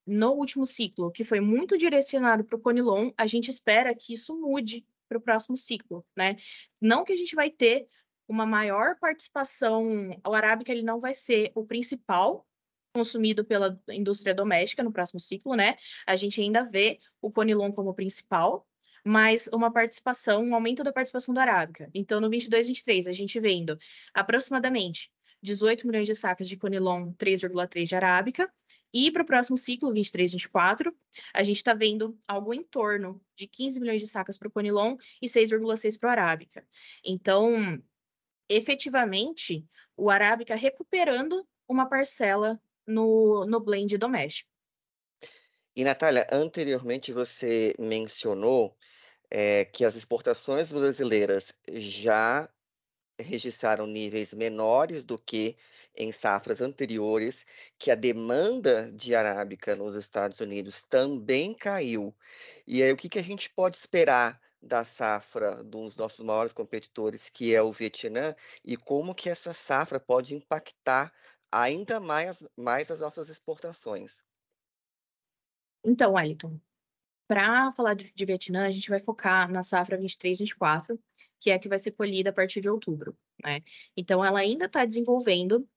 no 0.07 0.33
último 0.33 0.65
ciclo, 0.65 1.11
que 1.11 1.25
foi 1.25 1.41
muito 1.41 1.77
direcionado 1.77 2.45
para 2.45 2.57
o 2.57 2.61
Conilon, 2.61 3.11
a 3.17 3.27
gente 3.27 3.51
espera 3.51 3.95
que 3.95 4.15
isso 4.15 4.39
mude 4.39 4.87
para 5.09 5.19
o 5.19 5.21
próximo 5.21 5.57
ciclo, 5.57 6.05
né? 6.17 6.37
Não 6.81 7.05
que 7.05 7.13
a 7.13 7.17
gente 7.17 7.35
vai 7.35 7.51
ter 7.51 7.89
uma 8.29 8.45
maior 8.45 8.97
participação, 8.99 10.11
o 10.27 10.35
arábica 10.35 10.73
ele 10.73 10.83
não 10.83 11.01
vai 11.01 11.15
ser 11.15 11.53
o 11.55 11.65
principal 11.65 12.47
consumido 12.93 13.45
pela 13.45 13.79
indústria 13.91 14.35
doméstica 14.35 14.83
no 14.83 14.93
próximo 14.93 15.21
ciclo, 15.21 15.55
né? 15.55 15.77
A 16.07 16.17
gente 16.17 16.41
ainda 16.41 16.65
vê 16.65 16.99
o 17.21 17.31
conilon 17.31 17.71
como 17.71 17.95
principal, 17.95 18.67
mas 19.05 19.49
uma 19.53 19.71
participação, 19.71 20.43
um 20.43 20.55
aumento 20.55 20.83
da 20.83 20.93
participação 20.93 21.35
do 21.35 21.39
arábica. 21.39 21.91
Então, 21.95 22.21
no 22.21 22.31
22, 22.31 22.67
23, 22.67 23.07
a 23.07 23.13
gente 23.13 23.39
vendo 23.39 23.79
aproximadamente 24.15 25.11
18 25.43 25.87
milhões 25.87 26.07
de 26.07 26.15
sacas 26.15 26.49
de 26.49 26.57
conilon, 26.57 27.13
3,3 27.13 27.85
de 27.85 27.95
arábica, 27.95 28.53
e 28.99 29.11
para 29.11 29.23
o 29.23 29.27
próximo 29.27 29.59
ciclo, 29.59 29.93
23, 29.93 30.33
24, 30.33 30.97
a 31.35 31.43
gente 31.43 31.59
está 31.59 31.75
vendo 31.75 32.19
algo 32.27 32.55
em 32.55 32.63
torno 32.63 33.21
de 33.35 33.47
15 33.47 33.79
milhões 33.79 34.01
de 34.01 34.09
sacas 34.09 34.39
para 34.39 34.49
o 34.49 34.51
Conilon 34.51 34.97
e 35.21 35.27
6,6 35.27 35.99
para 35.99 36.09
o 36.09 36.11
Arábica. 36.11 36.67
Então, 37.05 37.79
efetivamente, 38.49 39.67
o 39.95 40.09
Arábica 40.09 40.57
recuperando 40.57 41.47
uma 41.69 41.87
parcela 41.87 42.59
no, 42.87 43.45
no 43.45 43.61
blend 43.61 43.99
doméstico. 43.99 44.49
E, 45.77 45.85
Natália, 45.85 46.27
anteriormente 46.33 47.13
você 47.13 47.75
mencionou 47.79 48.75
é, 49.31 49.67
que 49.67 49.85
as 49.85 49.95
exportações 49.95 50.73
brasileiras 50.73 51.53
já 51.71 52.49
registraram 53.21 53.87
níveis 53.87 54.33
menores 54.33 55.05
do 55.05 55.19
que 55.19 55.55
em 55.97 56.13
safras 56.13 56.61
anteriores 56.61 57.47
que 57.79 57.91
a 57.91 57.95
demanda 57.95 58.91
de 58.93 59.15
arábica 59.15 59.75
nos 59.75 59.95
Estados 59.95 60.41
Unidos 60.41 60.83
também 60.83 61.55
caiu. 61.55 62.15
E 62.67 62.83
aí, 62.83 62.93
o 62.93 62.97
que, 62.97 63.09
que 63.09 63.19
a 63.19 63.25
gente 63.25 63.51
pode 63.51 63.77
esperar 63.77 64.41
da 64.61 64.85
safra 64.85 65.63
dos 65.63 65.97
nossos 65.97 66.25
maiores 66.25 66.53
competidores, 66.53 67.29
que 67.29 67.55
é 67.55 67.63
o 67.63 67.73
Vietnã, 67.73 68.35
e 68.65 68.77
como 68.77 69.15
que 69.15 69.31
essa 69.31 69.53
safra 69.53 70.01
pode 70.01 70.35
impactar 70.35 71.13
ainda 71.51 72.01
mais, 72.01 72.47
mais 72.57 72.91
as 72.91 73.01
nossas 73.01 73.29
exportações? 73.29 74.17
Então, 75.85 76.15
Wellington, 76.15 76.61
para 77.29 77.71
falar 77.73 77.95
de, 77.95 78.13
de 78.13 78.25
Vietnã, 78.25 78.67
a 78.67 78.71
gente 78.71 78.89
vai 78.89 78.99
focar 78.99 79.51
na 79.51 79.63
safra 79.63 79.99
23-24, 79.99 80.99
que 81.39 81.51
é 81.51 81.55
a 81.55 81.59
que 81.59 81.69
vai 81.69 81.79
ser 81.79 81.93
colhida 81.93 82.31
a 82.31 82.33
partir 82.33 82.61
de 82.61 82.69
outubro. 82.69 83.17
Né? 83.43 83.63
Então, 83.97 84.25
ela 84.25 84.41
ainda 84.41 84.67
está 84.67 84.85
desenvolvendo 84.85 85.69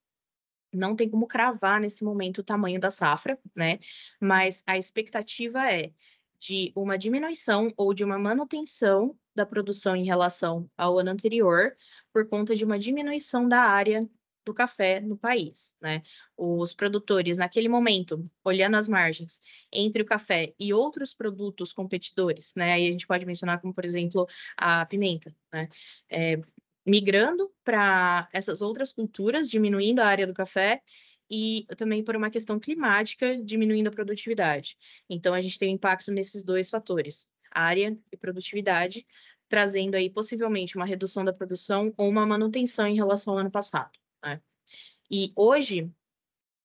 não 0.73 0.95
tem 0.95 1.09
como 1.09 1.27
cravar 1.27 1.79
nesse 1.81 2.03
momento 2.03 2.39
o 2.39 2.43
tamanho 2.43 2.79
da 2.79 2.91
safra, 2.91 3.39
né? 3.55 3.79
Mas 4.19 4.63
a 4.67 4.77
expectativa 4.77 5.71
é 5.71 5.91
de 6.39 6.71
uma 6.75 6.97
diminuição 6.97 7.71
ou 7.75 7.93
de 7.93 8.03
uma 8.03 8.17
manutenção 8.17 9.17
da 9.35 9.45
produção 9.45 9.95
em 9.95 10.05
relação 10.05 10.69
ao 10.77 10.97
ano 10.99 11.11
anterior, 11.11 11.75
por 12.13 12.27
conta 12.27 12.55
de 12.55 12.63
uma 12.63 12.79
diminuição 12.79 13.47
da 13.47 13.61
área 13.61 14.09
do 14.45 14.53
café 14.53 14.99
no 14.99 15.17
país, 15.17 15.75
né? 15.81 16.01
Os 16.35 16.73
produtores, 16.73 17.37
naquele 17.37 17.69
momento, 17.69 18.29
olhando 18.43 18.77
as 18.77 18.87
margens 18.87 19.41
entre 19.71 20.01
o 20.01 20.05
café 20.05 20.53
e 20.59 20.73
outros 20.73 21.13
produtos 21.13 21.71
competidores, 21.71 22.53
né? 22.55 22.73
Aí 22.73 22.87
a 22.87 22.91
gente 22.91 23.05
pode 23.05 23.25
mencionar 23.25 23.61
como, 23.61 23.73
por 23.73 23.85
exemplo, 23.85 24.27
a 24.57 24.85
pimenta, 24.85 25.35
né? 25.53 25.69
É, 26.09 26.41
migrando 26.85 27.51
para 27.63 28.27
essas 28.33 28.61
outras 28.61 28.91
culturas, 28.91 29.49
diminuindo 29.49 29.99
a 29.99 30.07
área 30.07 30.27
do 30.27 30.33
café 30.33 30.81
e 31.29 31.65
também 31.77 32.03
por 32.03 32.15
uma 32.15 32.29
questão 32.29 32.59
climática, 32.59 33.41
diminuindo 33.43 33.87
a 33.87 33.91
produtividade. 33.91 34.77
Então, 35.09 35.33
a 35.33 35.41
gente 35.41 35.59
tem 35.59 35.73
impacto 35.73 36.11
nesses 36.11 36.43
dois 36.43 36.69
fatores, 36.69 37.29
área 37.51 37.97
e 38.11 38.17
produtividade, 38.17 39.05
trazendo 39.47 39.95
aí 39.95 40.09
possivelmente 40.09 40.75
uma 40.75 40.85
redução 40.85 41.23
da 41.23 41.33
produção 41.33 41.93
ou 41.97 42.09
uma 42.09 42.25
manutenção 42.25 42.87
em 42.87 42.95
relação 42.95 43.33
ao 43.33 43.39
ano 43.39 43.51
passado. 43.51 43.91
Né? 44.23 44.41
E 45.09 45.31
hoje, 45.35 45.91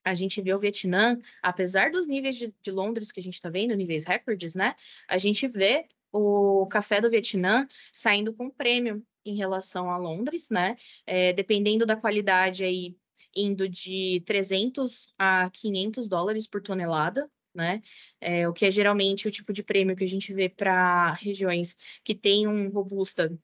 a 0.04 0.14
gente 0.14 0.40
vê 0.40 0.52
o 0.52 0.58
Vietnã, 0.58 1.18
apesar 1.42 1.90
dos 1.90 2.06
níveis 2.06 2.36
de, 2.36 2.54
de 2.62 2.70
Londres 2.70 3.10
que 3.10 3.20
a 3.20 3.22
gente 3.22 3.34
está 3.34 3.48
vendo, 3.48 3.74
níveis 3.74 4.04
recordes, 4.04 4.54
né? 4.54 4.76
A 5.08 5.16
gente 5.16 5.48
vê 5.48 5.88
o 6.12 6.66
café 6.66 7.00
do 7.00 7.10
Vietnã 7.10 7.66
saindo 7.90 8.34
com 8.34 8.50
prêmio 8.50 9.04
em 9.24 9.36
relação 9.36 9.90
a 9.90 9.96
Londres, 9.96 10.50
né? 10.50 10.76
É, 11.06 11.32
dependendo 11.32 11.86
da 11.86 11.96
qualidade 11.96 12.64
aí, 12.64 12.96
indo 13.34 13.68
de 13.68 14.22
300 14.26 15.12
a 15.18 15.50
500 15.50 16.08
dólares 16.08 16.46
por 16.46 16.62
tonelada, 16.62 17.30
né? 17.54 17.80
É, 18.20 18.48
o 18.48 18.52
que 18.52 18.66
é 18.66 18.70
geralmente 18.70 19.28
o 19.28 19.30
tipo 19.30 19.52
de 19.52 19.62
prêmio 19.62 19.96
que 19.96 20.04
a 20.04 20.08
gente 20.08 20.32
vê 20.32 20.48
para 20.48 21.12
regiões 21.14 21.76
que 22.02 22.14
têm 22.14 22.46
um 22.46 22.68
robusta 22.70 23.36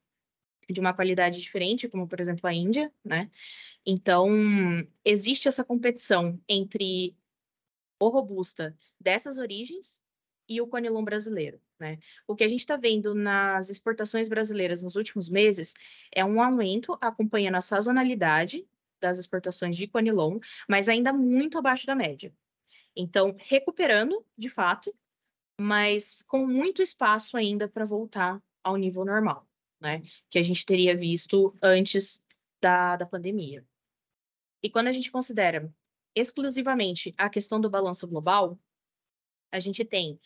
de 0.68 0.80
uma 0.80 0.94
qualidade 0.94 1.40
diferente, 1.40 1.88
como 1.88 2.06
por 2.06 2.20
exemplo 2.20 2.46
a 2.48 2.54
Índia, 2.54 2.92
né? 3.04 3.30
Então 3.84 4.28
existe 5.04 5.48
essa 5.48 5.64
competição 5.64 6.40
entre 6.48 7.16
o 8.00 8.08
robusta 8.08 8.76
dessas 8.98 9.38
origens 9.38 10.02
e 10.48 10.60
o 10.60 10.66
conilon 10.66 11.04
brasileiro. 11.04 11.60
Né? 11.80 11.98
O 12.26 12.36
que 12.36 12.44
a 12.44 12.48
gente 12.48 12.60
está 12.60 12.76
vendo 12.76 13.14
nas 13.14 13.70
exportações 13.70 14.28
brasileiras 14.28 14.82
nos 14.82 14.96
últimos 14.96 15.30
meses 15.30 15.72
é 16.14 16.22
um 16.22 16.42
aumento 16.42 16.96
acompanhando 17.00 17.56
a 17.56 17.62
sazonalidade 17.62 18.68
das 19.00 19.18
exportações 19.18 19.76
de 19.76 19.88
conilon, 19.88 20.38
mas 20.68 20.90
ainda 20.90 21.10
muito 21.10 21.56
abaixo 21.56 21.86
da 21.86 21.94
média. 21.94 22.32
Então, 22.94 23.34
recuperando, 23.38 24.22
de 24.36 24.50
fato, 24.50 24.94
mas 25.58 26.22
com 26.22 26.46
muito 26.46 26.82
espaço 26.82 27.36
ainda 27.36 27.66
para 27.66 27.86
voltar 27.86 28.42
ao 28.62 28.76
nível 28.76 29.04
normal, 29.04 29.48
né? 29.80 30.02
Que 30.28 30.38
a 30.38 30.42
gente 30.42 30.66
teria 30.66 30.94
visto 30.94 31.54
antes 31.62 32.22
da, 32.60 32.96
da 32.96 33.06
pandemia. 33.06 33.66
E 34.62 34.68
quando 34.68 34.88
a 34.88 34.92
gente 34.92 35.10
considera 35.10 35.72
exclusivamente 36.14 37.14
a 37.16 37.30
questão 37.30 37.58
do 37.58 37.70
balanço 37.70 38.06
global, 38.06 38.58
a 39.50 39.58
gente 39.60 39.82
tem 39.84 40.20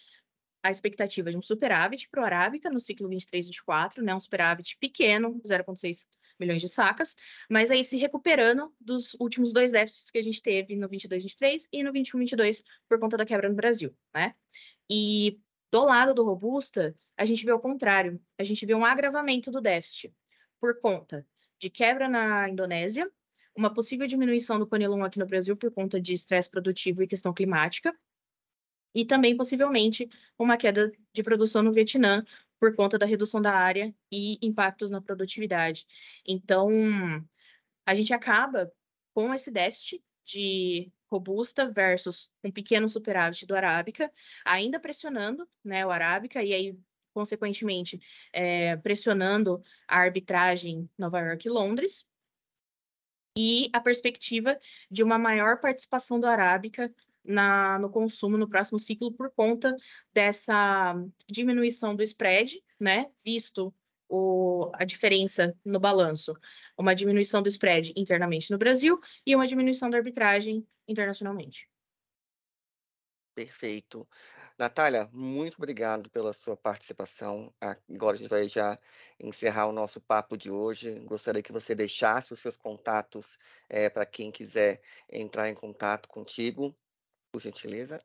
a 0.64 0.70
expectativa 0.70 1.30
de 1.30 1.36
um 1.36 1.42
superávit 1.42 2.08
para 2.08 2.22
o 2.22 2.24
Arábica 2.24 2.70
no 2.70 2.80
ciclo 2.80 3.06
23-24, 3.10 4.02
né, 4.02 4.14
um 4.14 4.18
superávit 4.18 4.78
pequeno, 4.80 5.38
0,6 5.46 6.06
milhões 6.40 6.62
de 6.62 6.70
sacas, 6.70 7.14
mas 7.50 7.70
aí 7.70 7.84
se 7.84 7.98
recuperando 7.98 8.74
dos 8.80 9.14
últimos 9.20 9.52
dois 9.52 9.70
déficits 9.70 10.10
que 10.10 10.16
a 10.16 10.22
gente 10.22 10.40
teve 10.40 10.74
no 10.74 10.88
22-23 10.88 11.68
e 11.70 11.84
no 11.84 11.92
21-22 11.92 12.64
por 12.88 12.98
conta 12.98 13.18
da 13.18 13.26
quebra 13.26 13.46
no 13.46 13.54
Brasil, 13.54 13.94
né? 14.14 14.34
E 14.90 15.38
do 15.70 15.84
lado 15.84 16.14
do 16.14 16.24
Robusta, 16.24 16.94
a 17.14 17.26
gente 17.26 17.44
vê 17.44 17.52
o 17.52 17.60
contrário, 17.60 18.18
a 18.38 18.42
gente 18.42 18.64
vê 18.64 18.74
um 18.74 18.86
agravamento 18.86 19.50
do 19.50 19.60
déficit 19.60 20.14
por 20.58 20.80
conta 20.80 21.26
de 21.58 21.68
quebra 21.68 22.08
na 22.08 22.48
Indonésia, 22.48 23.08
uma 23.54 23.72
possível 23.72 24.06
diminuição 24.06 24.58
do 24.58 24.66
conilon 24.66 25.04
aqui 25.04 25.18
no 25.18 25.26
Brasil 25.26 25.56
por 25.56 25.70
conta 25.70 26.00
de 26.00 26.14
estresse 26.14 26.50
produtivo 26.50 27.02
e 27.02 27.06
questão 27.06 27.34
climática, 27.34 27.94
e 28.94 29.04
também 29.04 29.36
possivelmente 29.36 30.08
uma 30.38 30.56
queda 30.56 30.92
de 31.12 31.22
produção 31.22 31.62
no 31.62 31.72
Vietnã 31.72 32.24
por 32.60 32.74
conta 32.76 32.98
da 32.98 33.06
redução 33.06 33.42
da 33.42 33.52
área 33.52 33.94
e 34.10 34.38
impactos 34.40 34.90
na 34.90 35.00
produtividade. 35.00 35.86
Então, 36.26 36.70
a 37.84 37.94
gente 37.94 38.14
acaba 38.14 38.72
com 39.12 39.34
esse 39.34 39.50
déficit 39.50 40.02
de 40.24 40.90
robusta 41.10 41.70
versus 41.70 42.30
um 42.42 42.50
pequeno 42.50 42.88
superávit 42.88 43.46
do 43.46 43.54
arábica, 43.54 44.10
ainda 44.44 44.80
pressionando 44.80 45.46
né, 45.62 45.84
o 45.84 45.90
arábica 45.90 46.42
e 46.42 46.52
aí 46.52 46.78
consequentemente 47.12 48.00
é, 48.32 48.76
pressionando 48.76 49.62
a 49.86 49.98
arbitragem 49.98 50.90
Nova 50.98 51.20
York 51.20 51.46
e 51.46 51.50
Londres 51.50 52.06
e 53.36 53.70
a 53.72 53.80
perspectiva 53.80 54.58
de 54.90 55.02
uma 55.02 55.18
maior 55.18 55.60
participação 55.60 56.18
do 56.18 56.26
arábica 56.26 56.92
na, 57.24 57.78
no 57.78 57.90
consumo 57.90 58.36
no 58.36 58.48
próximo 58.48 58.78
ciclo 58.78 59.12
por 59.12 59.30
conta 59.30 59.74
dessa 60.12 60.94
diminuição 61.28 61.94
do 61.96 62.02
spread, 62.02 62.62
né? 62.78 63.06
Visto 63.24 63.74
o, 64.08 64.70
a 64.74 64.84
diferença 64.84 65.56
no 65.64 65.80
balanço, 65.80 66.34
uma 66.78 66.94
diminuição 66.94 67.42
do 67.42 67.48
spread 67.48 67.92
internamente 67.96 68.50
no 68.50 68.58
Brasil 68.58 69.00
e 69.26 69.34
uma 69.34 69.46
diminuição 69.46 69.90
da 69.90 69.96
arbitragem 69.96 70.66
internacionalmente. 70.86 71.68
Perfeito. 73.34 74.08
Natália, 74.56 75.10
muito 75.12 75.56
obrigado 75.56 76.08
pela 76.08 76.32
sua 76.32 76.56
participação. 76.56 77.52
Agora 77.60 78.14
a 78.14 78.18
gente 78.18 78.30
vai 78.30 78.48
já 78.48 78.78
encerrar 79.18 79.66
o 79.66 79.72
nosso 79.72 80.00
papo 80.00 80.36
de 80.36 80.52
hoje. 80.52 81.00
Gostaria 81.00 81.42
que 81.42 81.50
você 81.50 81.74
deixasse 81.74 82.32
os 82.32 82.38
seus 82.38 82.56
contatos 82.56 83.36
é, 83.68 83.90
para 83.90 84.06
quem 84.06 84.30
quiser 84.30 84.80
entrar 85.10 85.48
em 85.48 85.54
contato 85.54 86.08
contigo, 86.08 86.76
por 87.34 87.40
gentileza. 87.40 87.98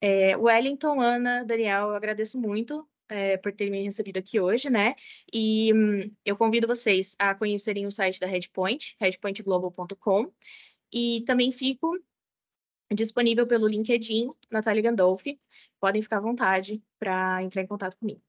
É, 0.00 0.36
Wellington, 0.36 1.00
Ana, 1.00 1.44
Daniel, 1.44 1.88
eu 1.88 1.94
agradeço 1.96 2.38
muito 2.38 2.88
é, 3.08 3.36
por 3.36 3.52
terem 3.52 3.72
me 3.72 3.82
recebido 3.82 4.18
aqui 4.18 4.38
hoje, 4.38 4.70
né? 4.70 4.94
E 5.32 5.74
hum, 5.74 6.14
eu 6.24 6.36
convido 6.36 6.68
vocês 6.68 7.16
a 7.18 7.34
conhecerem 7.34 7.88
o 7.88 7.90
site 7.90 8.20
da 8.20 8.28
Redpoint, 8.28 8.94
redpointglobal.com, 9.00 10.32
e 10.92 11.24
também 11.26 11.50
fico 11.50 11.98
disponível 12.94 13.48
pelo 13.48 13.66
LinkedIn, 13.66 14.30
Natália 14.48 14.82
Gandolfi. 14.82 15.40
Podem 15.80 16.00
ficar 16.00 16.18
à 16.18 16.20
vontade 16.20 16.80
para 17.00 17.42
entrar 17.42 17.62
em 17.62 17.66
contato 17.66 17.98
comigo. 17.98 18.22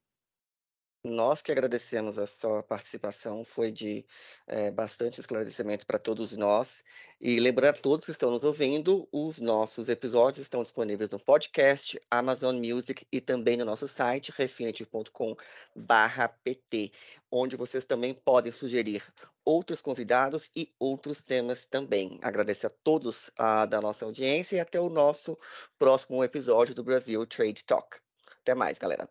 Nós 1.04 1.42
que 1.42 1.50
agradecemos 1.50 2.16
a 2.16 2.28
sua 2.28 2.62
participação, 2.62 3.44
foi 3.44 3.72
de 3.72 4.06
é, 4.46 4.70
bastante 4.70 5.18
esclarecimento 5.18 5.84
para 5.84 5.98
todos 5.98 6.30
nós. 6.36 6.84
E 7.20 7.40
lembrar 7.40 7.70
a 7.70 7.72
todos 7.72 8.04
que 8.04 8.12
estão 8.12 8.30
nos 8.30 8.44
ouvindo, 8.44 9.08
os 9.10 9.40
nossos 9.40 9.88
episódios 9.88 10.38
estão 10.38 10.62
disponíveis 10.62 11.10
no 11.10 11.18
podcast, 11.18 11.98
Amazon 12.08 12.56
Music 12.56 13.04
e 13.10 13.20
também 13.20 13.56
no 13.56 13.64
nosso 13.64 13.88
site, 13.88 14.32
refinitiv.com/pt, 14.36 16.92
onde 17.32 17.56
vocês 17.56 17.84
também 17.84 18.14
podem 18.14 18.52
sugerir 18.52 19.02
outros 19.44 19.82
convidados 19.82 20.52
e 20.54 20.72
outros 20.78 21.20
temas 21.20 21.66
também. 21.66 22.16
Agradeço 22.22 22.68
a 22.68 22.70
todos 22.70 23.28
a, 23.36 23.66
da 23.66 23.80
nossa 23.80 24.04
audiência 24.04 24.54
e 24.56 24.60
até 24.60 24.80
o 24.80 24.88
nosso 24.88 25.36
próximo 25.76 26.22
episódio 26.22 26.76
do 26.76 26.84
Brasil 26.84 27.26
Trade 27.26 27.64
Talk. 27.64 27.98
Até 28.40 28.54
mais, 28.54 28.78
galera. 28.78 29.08